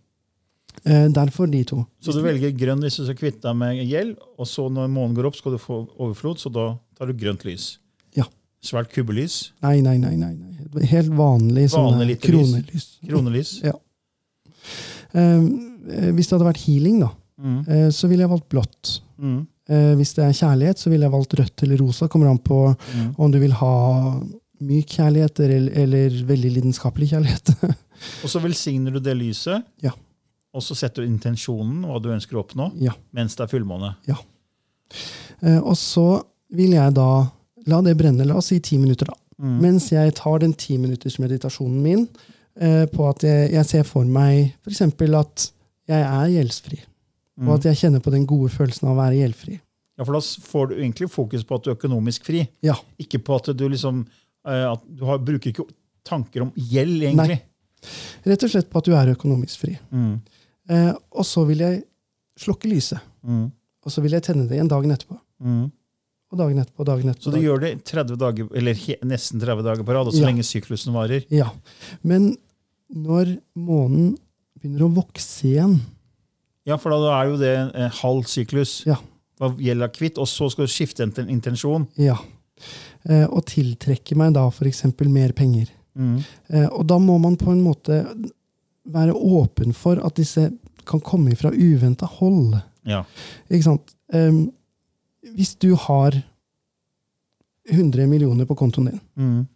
Eh, 0.83 1.07
derfor 1.09 1.47
de 1.49 1.63
to. 1.63 1.85
Så 2.03 2.11
du 2.13 2.21
velger 2.21 2.51
grønn 2.57 2.81
hvis 2.83 2.97
du 2.99 3.05
skal 3.07 3.15
kvitte 3.15 3.41
deg 3.47 3.55
med 3.57 3.79
gjeld, 3.87 4.17
og 4.37 4.45
så 4.49 4.67
når 4.69 4.89
månen 4.91 5.15
går 5.15 5.25
opp, 5.31 5.35
skal 5.39 5.55
du 5.55 5.57
få 5.61 5.87
overflod, 5.97 6.37
så 6.37 6.51
da 6.53 6.77
tar 6.97 7.07
du 7.07 7.13
grønt 7.13 7.45
lys. 7.47 7.77
Ja. 8.15 8.25
Svært 8.65 8.91
kubbelys. 8.93 9.51
Nei, 9.61 9.79
nei, 9.81 9.97
nei. 9.97 10.15
nei. 10.17 10.85
Helt 10.89 11.09
vanlig, 11.15 11.69
Vanlig 11.73 12.07
lite 12.15 12.27
lys. 12.33 12.51
kronelys. 12.51 12.87
Kronelys. 13.07 13.51
Ja. 13.69 13.73
Eh, 15.13 15.37
eh, 15.37 16.11
hvis 16.15 16.27
det 16.27 16.35
hadde 16.37 16.49
vært 16.51 16.63
healing, 16.67 16.99
da, 17.05 17.11
Mm. 17.41 17.59
eh, 17.67 17.89
så 17.91 18.07
ville 18.07 18.23
jeg 18.23 18.29
valgt 18.31 18.49
blått. 18.49 19.01
Mm. 19.19 19.47
Eh, 19.67 19.93
hvis 19.99 20.13
det 20.15 20.23
er 20.23 20.31
kjærlighet, 20.37 20.77
så 20.79 20.89
ville 20.89 21.03
jeg 21.05 21.11
valgt 21.11 21.33
rødt 21.39 21.63
eller 21.63 21.77
rosa. 21.81 22.07
Kommer 22.07 22.29
an 22.29 22.37
på 22.39 22.75
Mm. 22.95 23.15
om 23.19 23.31
du 23.31 23.39
vil 23.39 23.51
ha 23.51 24.21
myk 24.61 24.87
kjærlighet 24.87 25.39
eller, 25.39 25.69
eller 25.75 26.09
veldig 26.23 26.51
lidenskapelig 26.55 27.09
kjærlighet. 27.11 27.49
Og 28.23 28.29
så 28.29 28.39
velsigner 28.39 28.91
du 28.93 28.99
det 28.99 29.17
lyset, 29.17 29.63
Ja. 29.81 29.91
Og 30.55 30.63
så 30.63 30.77
setter 30.79 31.03
du 31.03 31.09
intensjonen, 31.11 31.83
hva 31.83 31.99
du 31.99 32.09
ønsker 32.15 32.37
å 32.37 32.45
oppnå, 32.45 32.69
ja. 32.79 32.93
mens 33.15 33.35
det 33.35 33.43
er 33.45 33.51
fullmåne. 33.51 33.91
Ja. 34.07 34.15
og 35.59 35.75
så 35.79 36.21
vil 36.55 36.77
jeg 36.77 36.93
da 36.95 37.09
la 37.69 37.81
det 37.85 37.95
brenne, 37.99 38.27
la 38.27 38.37
oss 38.39 38.51
si 38.53 38.61
ti 38.63 38.77
minutter, 38.79 39.09
da. 39.09 39.17
Mm. 39.41 39.57
Mens 39.59 39.89
jeg 39.91 40.13
tar 40.15 40.39
den 40.39 40.53
ti 40.55 40.77
minutters 40.79 41.17
meditasjonen 41.19 41.79
min 41.83 42.05
eh, 42.61 42.85
på 42.87 43.07
at 43.09 43.25
jeg, 43.25 43.49
jeg 43.51 43.67
ser 43.67 43.87
for 43.87 44.07
meg 44.07 44.53
f.eks. 44.63 44.83
at 44.85 45.47
jeg 45.91 46.01
er 46.05 46.29
gjeldsfri. 46.37 46.79
Mm. 47.35 47.49
Og 47.49 47.57
at 47.57 47.67
jeg 47.69 47.81
kjenner 47.81 48.03
på 48.03 48.13
den 48.13 48.27
gode 48.29 48.51
følelsen 48.53 48.87
av 48.87 48.95
å 48.95 49.01
være 49.01 49.19
gjeldfri. 49.19 49.57
Ja, 49.95 50.05
for 50.05 50.15
da 50.15 50.21
får 50.23 50.69
du 50.69 50.77
egentlig 50.77 51.09
fokus 51.11 51.43
på 51.47 51.57
at 51.57 51.65
du 51.65 51.71
er 51.71 51.77
økonomisk 51.77 52.27
fri. 52.27 52.45
Ja. 52.63 52.77
Ikke 53.01 53.19
på 53.23 53.35
at 53.39 53.51
du 53.55 53.65
liksom 53.67 54.05
eh, 54.47 54.63
at 54.69 54.87
du 54.87 55.03
har, 55.07 55.19
bruker 55.23 55.51
ikke 55.51 55.67
tanker 56.07 56.45
om 56.45 56.55
gjeld, 56.55 57.03
egentlig. 57.09 57.41
Rett 58.25 58.43
og 58.45 58.51
slett 58.51 58.69
på 58.71 58.81
at 58.81 58.87
du 58.87 58.95
er 58.97 59.13
økonomisk 59.13 59.65
fri. 59.65 59.75
Mm. 59.91 60.17
Eh, 60.69 60.93
og 61.11 61.25
så 61.27 61.45
vil 61.47 61.59
jeg 61.63 61.83
slukke 62.39 62.69
lyset. 62.71 62.99
Mm. 63.23 63.51
Og 63.85 63.91
så 63.93 64.01
vil 64.01 64.15
jeg 64.17 64.23
tenne 64.25 64.47
det 64.49 64.57
igjen 64.57 64.69
dagen 64.71 64.91
etterpå. 64.95 65.17
Mm. 65.45 65.65
Og 66.33 66.39
dagen 66.39 66.57
etterpå 66.63 66.81
og 66.81 66.87
dagen 66.89 67.09
etterpå. 67.11 67.27
Så 67.29 67.33
du 67.35 67.41
gjør 67.43 67.61
det 67.61 67.73
30 67.85 68.17
dager, 68.17 68.47
eller 68.57 68.73
nesten 69.05 69.39
30 69.41 69.63
dager 69.67 69.83
på 69.85 69.93
rad, 69.93 70.07
og 70.09 70.13
så 70.13 70.23
Ja. 70.23 70.29
lenge 70.31 70.43
syklusen 70.43 70.93
varer. 70.93 71.25
Ja. 71.29 71.51
Men 72.03 72.35
når 72.93 73.37
månen 73.55 74.17
begynner 74.59 74.87
å 74.87 74.93
vokse 74.95 75.43
igjen 75.51 75.81
Ja, 76.65 76.77
for 76.77 76.89
da 76.89 77.21
er 77.21 77.29
jo 77.29 77.37
det 77.37 77.51
en, 77.75 77.89
halv 77.91 78.23
syklus. 78.25 78.85
Ja. 78.87 78.95
Hva 79.39 79.51
gjelder 79.59 79.87
kvitt, 79.93 80.17
og 80.17 80.25
så 80.25 80.49
skal 80.49 80.65
du 80.65 80.71
skifte 80.71 81.03
en 81.03 81.29
intensjon. 81.29 81.87
ja, 81.95 82.15
eh, 83.07 83.25
og 83.29 83.45
tiltrekke 83.45 84.15
meg 84.17 84.33
da 84.33 84.47
f.eks. 84.49 84.83
mer 85.07 85.31
penger 85.33 85.69
Mm. 85.95 86.23
eh, 86.49 86.65
Og 86.73 86.85
da 86.87 86.97
må 86.97 87.17
man 87.21 87.37
på 87.37 87.51
en 87.51 87.61
måte 87.63 88.03
være 88.85 89.13
åpen 89.15 89.73
for 89.73 89.99
at 90.05 90.15
disse 90.17 90.49
kan 90.85 90.99
komme 91.01 91.35
fra 91.35 91.49
uventa 91.51 92.05
hold. 92.05 92.55
Ja. 92.85 93.03
Ikke 93.49 93.63
sant? 93.63 93.95
Um, 94.13 94.51
hvis 95.35 95.55
du 95.57 95.73
har 95.75 96.13
100 97.71 98.05
millioner 98.07 98.45
på 98.45 98.55
kontoen 98.55 98.85
din, 98.91 98.99
Mm. 99.17 99.47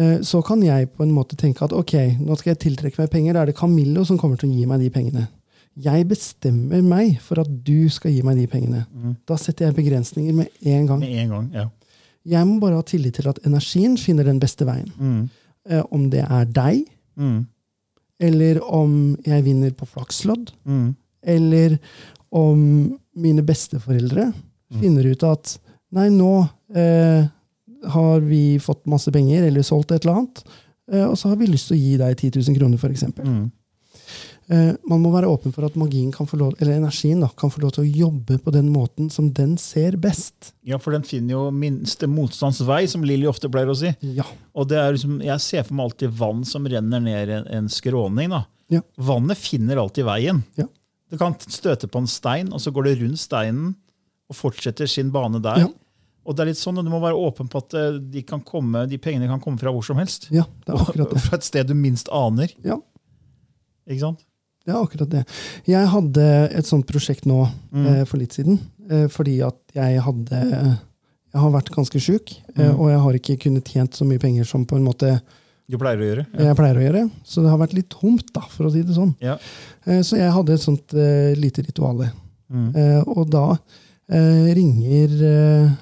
uh, 0.00 0.20
så 0.22 0.40
kan 0.42 0.62
jeg 0.62 0.88
på 0.90 1.02
en 1.02 1.12
måte 1.12 1.36
tenke 1.36 1.62
at 1.64 1.72
ok, 1.72 1.92
nå 2.20 2.36
skal 2.38 2.50
jeg 2.54 2.58
tiltrekke 2.58 2.98
meg 3.02 3.10
penger. 3.10 3.32
Da 3.34 3.40
er 3.42 3.46
det 3.46 3.56
Camillo 3.56 4.04
som 4.04 4.18
kommer 4.18 4.36
til 4.40 4.48
å 4.48 4.54
gi 4.56 4.66
meg 4.66 4.80
de 4.80 4.90
pengene. 4.90 5.26
Jeg 5.78 6.08
bestemmer 6.08 6.82
meg 6.82 7.20
for 7.20 7.38
at 7.40 7.48
du 7.64 7.88
skal 7.88 8.10
gi 8.10 8.22
meg 8.22 8.36
de 8.36 8.46
pengene. 8.46 8.86
Mm. 8.94 9.16
Da 9.26 9.36
setter 9.36 9.66
jeg 9.68 9.76
begrensninger 9.76 10.32
med 10.34 10.48
en 10.64 10.86
gang. 10.86 11.00
Med 11.00 11.18
en 11.22 11.28
gang. 11.28 11.50
ja. 11.54 11.68
Jeg 12.28 12.44
må 12.46 12.58
bare 12.60 12.74
ha 12.76 12.82
tillit 12.82 13.14
til 13.14 13.28
at 13.28 13.38
energien 13.46 13.96
finner 13.96 14.24
den 14.24 14.40
beste 14.40 14.66
veien. 14.66 14.90
Mm. 14.98 15.30
Uh, 15.70 15.82
om 15.92 16.10
det 16.10 16.24
er 16.24 16.44
deg, 16.44 16.86
Mm. 17.18 17.46
Eller 18.20 18.60
om 18.74 19.16
jeg 19.24 19.44
vinner 19.44 19.70
på 19.78 19.86
flakslodd, 19.86 20.50
Mm. 20.66 20.94
eller 21.22 21.78
om 22.32 22.98
mine 23.16 23.42
besteforeldre 23.42 24.32
Mm. 24.70 24.80
finner 24.82 25.06
ut 25.06 25.22
at 25.24 25.58
nei, 25.92 26.08
nå 26.10 26.48
eh, 26.76 27.24
har 27.88 28.20
vi 28.20 28.58
fått 28.58 28.84
masse 28.86 29.10
penger, 29.12 29.44
eller 29.46 29.62
solgt 29.62 29.92
et 29.92 30.04
eller 30.04 30.18
annet, 30.18 30.42
eh, 30.92 31.04
og 31.08 31.16
så 31.16 31.28
har 31.30 31.36
vi 31.36 31.46
lyst 31.46 31.68
til 31.68 31.76
å 31.76 31.80
gi 31.80 31.96
deg 31.96 32.16
10 32.16 32.30
000 32.50 32.58
kroner, 32.58 32.76
f.eks. 32.76 33.02
Mm. 33.24 33.50
Eh, 34.48 34.70
man 34.88 35.02
må 35.04 35.10
være 35.12 35.28
åpen 35.28 35.52
for 35.52 35.66
at 35.66 35.74
magien 35.76 36.08
kan 36.14 36.28
få 36.28 36.38
lov, 36.40 36.54
eller 36.56 36.78
energien 36.78 37.20
da, 37.20 37.28
kan 37.36 37.50
få 37.52 37.60
lov 37.60 37.74
til 37.76 37.84
å 37.84 37.90
jobbe 38.06 38.38
på 38.40 38.52
den 38.54 38.70
måten 38.72 39.10
som 39.12 39.26
den 39.36 39.58
ser 39.60 39.98
best. 40.00 40.54
Ja, 40.64 40.78
for 40.80 40.96
den 40.96 41.04
finner 41.04 41.34
jo 41.34 41.42
minste 41.52 42.08
motstands 42.08 42.62
vei, 42.64 42.86
som 42.88 43.04
Lilly 43.04 43.28
ofte 43.28 43.50
pleier 43.52 43.68
å 43.68 43.76
si. 43.76 43.92
Ja. 44.16 44.24
Og 44.56 44.70
det 44.70 44.78
er 44.80 44.94
liksom, 44.96 45.18
Jeg 45.24 45.44
ser 45.44 45.66
for 45.68 45.76
meg 45.76 45.90
alltid 45.90 46.16
vann 46.16 46.46
som 46.48 46.64
renner 46.64 47.02
ned 47.04 47.34
en, 47.36 47.50
en 47.58 47.68
skråning. 47.68 48.32
da. 48.32 48.46
Ja. 48.72 48.80
Vannet 48.96 49.36
finner 49.40 49.82
alltid 49.82 50.08
veien. 50.08 50.40
Ja. 50.56 50.64
Du 51.08 51.16
kan 51.20 51.36
støte 51.40 51.88
på 51.88 52.00
en 52.00 52.08
stein, 52.08 52.48
og 52.52 52.60
så 52.60 52.72
går 52.72 52.88
det 52.88 52.96
rundt 53.02 53.20
steinen 53.20 53.74
og 54.28 54.36
fortsetter 54.36 54.88
sin 54.88 55.12
bane 55.12 55.40
der. 55.44 55.66
Ja. 55.66 55.68
Og 56.28 56.36
det 56.36 56.44
er 56.44 56.50
litt 56.50 56.60
sånn, 56.60 56.76
og 56.76 56.84
Du 56.84 56.92
må 56.92 57.00
være 57.00 57.16
åpen 57.16 57.48
på 57.48 57.60
at 57.62 57.76
eh, 57.76 57.96
de, 58.12 58.22
kan 58.28 58.40
komme, 58.44 58.86
de 58.88 58.98
pengene 59.00 59.28
kan 59.30 59.40
komme 59.40 59.60
fra 59.60 59.72
hvor 59.72 59.84
som 59.84 59.96
helst. 60.00 60.28
ja, 60.32 60.44
det 60.64 60.72
er 60.74 60.82
akkurat 60.82 61.12
det. 61.14 61.22
Fra 61.28 61.36
et 61.40 61.46
sted 61.46 61.68
du 61.68 61.76
minst 61.76 62.08
aner. 62.12 62.52
Ja. 62.64 62.76
Ikke 63.88 64.02
sant? 64.02 64.24
Det 64.68 64.74
er 64.76 64.82
akkurat 64.84 65.08
det. 65.14 65.22
Jeg 65.64 65.88
hadde 65.88 66.24
et 66.60 66.66
sånt 66.68 66.84
prosjekt 66.88 67.24
nå 67.28 67.46
Mm. 67.72 67.86
eh, 67.88 68.04
for 68.04 68.20
litt 68.20 68.34
siden. 68.36 68.58
Eh, 68.90 69.06
fordi 69.08 69.38
at 69.46 69.56
jeg 69.74 70.00
hadde 70.04 70.78
Jeg 71.28 71.40
har 71.42 71.50
vært 71.52 71.68
ganske 71.70 72.00
sjuk, 72.00 72.30
eh, 72.56 72.68
Mm. 72.72 72.78
og 72.80 72.88
jeg 72.88 73.00
har 73.00 73.12
ikke 73.18 73.38
kunnet 73.42 73.64
tjent 73.68 73.92
så 73.96 74.04
mye 74.08 74.18
penger 74.18 74.44
som 74.48 74.64
på 74.66 74.76
en 74.76 74.84
måte 74.84 75.20
Du 75.68 75.76
pleier 75.76 75.98
å 76.00 76.06
gjøre. 76.08 76.26
jeg 76.38 76.56
pleier 76.56 76.76
å 76.76 76.84
gjøre. 76.86 77.10
Så 77.24 77.42
det 77.42 77.50
har 77.50 77.58
vært 77.58 77.74
litt 77.74 77.88
tomt, 77.90 78.32
da, 78.32 78.40
for 78.48 78.64
å 78.64 78.72
si 78.72 78.80
det 78.82 78.94
sånn. 78.96 79.14
Ja. 79.20 79.36
Eh, 79.86 80.00
så 80.00 80.16
jeg 80.16 80.32
hadde 80.32 80.54
et 80.54 80.60
sånt 80.60 80.94
eh, 80.94 81.34
lite 81.36 81.62
rituale. 81.66 82.10
Mm. 82.50 82.74
Eh, 82.76 83.02
og 83.06 83.28
da 83.30 83.58
eh, 84.08 84.54
ringer 84.56 85.76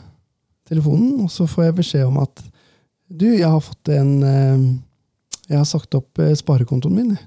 telefonen, 0.68 1.20
og 1.22 1.30
så 1.30 1.46
får 1.46 1.64
jeg 1.68 1.76
beskjed 1.78 2.06
om 2.08 2.18
at 2.18 2.42
du, 3.08 3.26
jeg 3.36 3.46
har 3.48 3.60
fått 3.60 3.88
en 3.94 4.82
Jeg 5.48 5.58
har 5.58 5.64
sagt 5.64 5.94
opp 5.94 6.18
sparekontoen 6.34 6.92
min 6.92 7.10
jeg. 7.14 7.20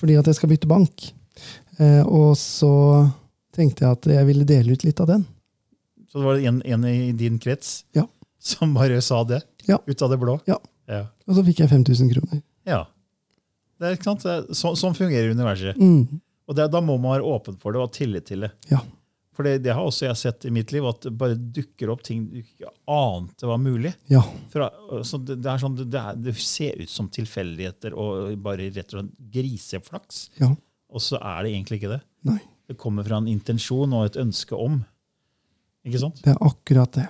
Fordi 0.00 0.16
at 0.20 0.26
jeg 0.30 0.38
skal 0.38 0.50
bytte 0.52 0.68
bank. 0.70 1.10
Eh, 1.80 2.02
og 2.08 2.32
så 2.40 2.70
tenkte 3.56 3.84
jeg 3.86 3.96
at 3.98 4.08
jeg 4.16 4.26
ville 4.28 4.46
dele 4.48 4.72
ut 4.76 4.84
litt 4.86 5.00
av 5.04 5.10
den. 5.12 5.26
Så 6.10 6.18
det 6.18 6.26
var 6.26 6.40
en, 6.50 6.62
en 6.66 6.84
i 6.90 7.12
din 7.16 7.36
krets 7.42 7.84
Ja. 7.96 8.06
som 8.40 8.72
bare 8.74 9.00
sa 9.04 9.22
det? 9.28 9.42
Ja. 9.68 9.78
Ut 9.86 10.02
av 10.02 10.10
det 10.10 10.18
blå? 10.22 10.38
Ja. 10.50 10.56
Ja. 10.90 11.04
Og 11.28 11.36
så 11.36 11.44
fikk 11.46 11.60
jeg 11.62 11.70
5000 11.70 12.10
kroner. 12.16 12.40
ja. 12.66 12.86
Det 13.80 13.86
er, 13.88 13.94
ikke 13.96 14.10
sant? 14.10 14.24
Så, 14.52 14.74
sånn 14.76 14.92
fungerer 14.92 15.30
universet. 15.32 15.78
Mm. 15.80 16.18
Og 16.50 16.56
det, 16.58 16.66
da 16.68 16.82
må 16.84 16.98
man 17.00 17.14
være 17.14 17.24
åpen 17.24 17.54
for 17.62 17.72
det 17.72 17.78
og 17.80 17.86
ha 17.86 17.92
tillit 17.94 18.26
til 18.28 18.42
det. 18.44 18.50
Ja. 18.68 18.82
For 19.40 19.48
det, 19.48 19.62
det 19.64 19.72
har 19.72 19.86
også 19.88 20.04
jeg 20.04 20.18
sett 20.20 20.44
i 20.44 20.50
mitt 20.52 20.68
liv, 20.74 20.84
at 20.84 21.06
det 21.06 21.14
bare 21.16 21.32
dukker 21.32 21.88
opp 21.88 22.02
ting 22.04 22.26
du 22.28 22.42
ikke 22.42 22.68
ante 22.92 23.46
var 23.48 23.56
mulig. 23.56 23.94
Ja. 24.12 24.20
Fra, 24.52 24.66
så 25.00 25.16
det, 25.16 25.38
det, 25.40 25.48
er 25.48 25.62
sånn, 25.62 25.78
er, 25.80 26.18
det 26.20 26.34
ser 26.44 26.76
ut 26.76 26.90
som 26.92 27.06
tilfeldigheter 27.08 27.96
og 27.96 28.34
bare 28.44 28.66
rett 28.68 28.92
og 28.92 28.98
slett 28.98 29.14
griseflaks. 29.32 30.18
Ja. 30.42 30.50
Og 30.92 31.00
så 31.00 31.16
er 31.16 31.46
det 31.46 31.54
egentlig 31.54 31.78
ikke 31.80 31.94
det. 31.94 32.02
Nei. 32.28 32.36
Det 32.68 32.76
kommer 32.82 33.06
fra 33.08 33.22
en 33.22 33.30
intensjon 33.32 33.96
og 33.96 34.10
et 34.10 34.18
ønske 34.20 34.58
om. 34.60 34.82
Ikke 35.88 36.02
sant? 36.02 36.20
Det 36.20 36.34
er 36.34 36.44
akkurat 36.50 36.92
det. 36.98 37.06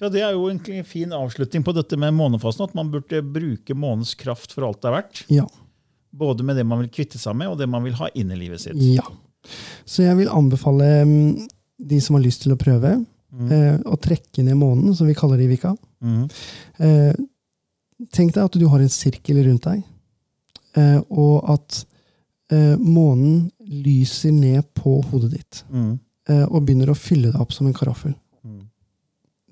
Ja, 0.00 0.10
Det 0.10 0.24
er 0.26 0.34
jo 0.34 0.48
egentlig 0.48 0.80
en 0.80 0.88
fin 0.88 1.14
avslutning 1.14 1.62
på 1.62 1.76
dette 1.76 1.94
med 1.94 2.16
månefasen. 2.18 2.66
At 2.66 2.74
man 2.74 2.90
burde 2.90 3.22
bruke 3.22 3.78
månens 3.78 4.16
kraft 4.18 4.50
for 4.56 4.66
alt 4.66 4.82
det 4.82 4.90
er 4.90 4.96
verdt. 4.98 5.22
Ja. 5.30 5.46
Både 6.10 6.42
med 6.42 6.58
det 6.58 6.66
man 6.66 6.82
vil 6.82 6.90
kvitte 6.90 7.22
seg 7.22 7.38
med, 7.38 7.54
og 7.54 7.62
det 7.62 7.70
man 7.70 7.86
vil 7.86 7.94
ha 8.02 8.10
inn 8.18 8.34
i 8.34 8.40
livet 8.42 8.66
sitt. 8.66 8.82
Ja. 8.82 9.06
Så 9.86 10.02
jeg 10.04 10.16
vil 10.16 10.28
anbefale 10.32 10.88
mm, 11.04 11.48
de 11.78 12.00
som 12.00 12.16
har 12.16 12.22
lyst 12.24 12.42
til 12.42 12.52
å 12.54 12.58
prøve, 12.60 12.94
eh, 13.50 13.78
å 13.84 13.96
trekke 14.00 14.42
ned 14.44 14.56
månen, 14.56 14.94
som 14.96 15.06
vi 15.06 15.14
kaller 15.14 15.36
det 15.38 15.44
i 15.48 15.52
Vika. 15.54 15.74
Mm. 16.02 16.22
Eh, 16.78 17.12
tenk 18.12 18.34
deg 18.34 18.44
at 18.44 18.52
du 18.58 18.66
har 18.68 18.80
en 18.80 18.88
sirkel 18.92 19.42
rundt 19.46 19.62
deg, 19.68 19.82
eh, 20.76 21.00
og 21.10 21.50
at 21.56 21.84
eh, 22.52 22.76
månen 22.78 23.50
lyser 23.60 24.30
ned 24.32 24.64
på 24.74 25.00
hodet 25.10 25.32
ditt 25.32 25.64
Mm. 25.72 25.98
eh, 26.28 26.44
og 26.46 26.62
begynner 26.66 26.90
å 26.92 26.96
fylle 26.98 27.32
deg 27.32 27.40
opp 27.40 27.52
som 27.52 27.66
en 27.66 27.74
karaffel. 27.74 28.14
Mhm. 28.44 28.60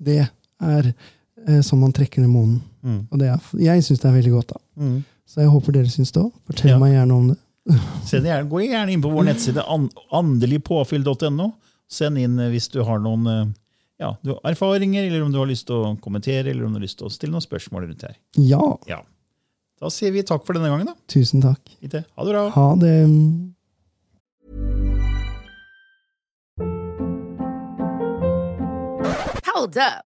Det 0.01 0.19
er 0.61 0.93
eh, 1.47 1.59
sånn 1.61 1.79
man 1.79 1.91
trekker 1.93 2.21
ned 2.23 2.29
månen. 2.31 2.61
Mhm. 2.83 3.07
Og 3.11 3.19
det 3.19 3.27
er, 3.29 3.39
jeg 3.59 3.83
syns 3.83 3.99
det 4.01 4.09
er 4.09 4.15
veldig 4.21 4.31
godt. 4.31 4.47
da. 4.55 4.61
Så 5.27 5.41
jeg 5.41 5.49
håper 5.49 5.73
dere 5.73 5.89
syns 5.89 6.11
det 6.13 6.21
òg. 6.23 6.31
Fortell 6.47 6.69
Ja. 6.71 6.77
meg 6.79 6.93
gjerne 6.93 7.11
om 7.13 7.27
det. 7.29 7.37
Send 8.05 8.27
gjerne, 8.27 8.45
gå 8.49 8.61
gjerne 8.61 8.93
inn 8.93 9.01
på 9.01 9.09
vår 9.09 9.25
nettside 9.31 9.63
andeligpåfyll.no. 10.13 11.47
Send 11.89 12.21
inn 12.21 12.37
eh, 12.39 12.51
hvis 12.53 12.69
du 12.73 12.81
har 12.85 13.01
noen 13.01 13.25
eh, 13.31 13.45
ja, 14.01 14.11
du 14.21 14.33
har 14.35 14.51
erfaringer, 14.51 15.07
eller 15.07 15.23
om 15.23 15.31
du 15.33 15.39
har 15.39 15.49
lyst 15.49 15.67
til 15.69 15.79
å 15.79 15.95
kommentere 16.03 16.51
eller 16.51 16.67
om 16.67 16.73
du 16.75 16.81
har 16.81 16.85
lyst 16.85 16.99
til 16.99 17.07
å 17.07 17.13
stille 17.13 17.33
noen 17.33 17.45
spørsmål 17.45 17.87
rundt 17.87 18.07
her. 18.07 18.17
Ja, 18.37 18.63
Ja. 18.89 19.01
Da 19.75 19.89
sier 19.91 20.13
vi 20.15 20.21
takk 20.23 20.45
for 20.47 20.55
denne 20.55 20.69
gangen. 20.71 20.87
da. 20.87 20.93
tusen 21.11 21.41
takk. 21.43 21.59
Ite. 21.83 22.05
Ha 22.15 22.23
det 22.23 22.31
bra. 22.31 22.43
Ha 22.55 22.67
det. 22.79 22.93
Hold 29.51 29.77
up. 29.77 30.14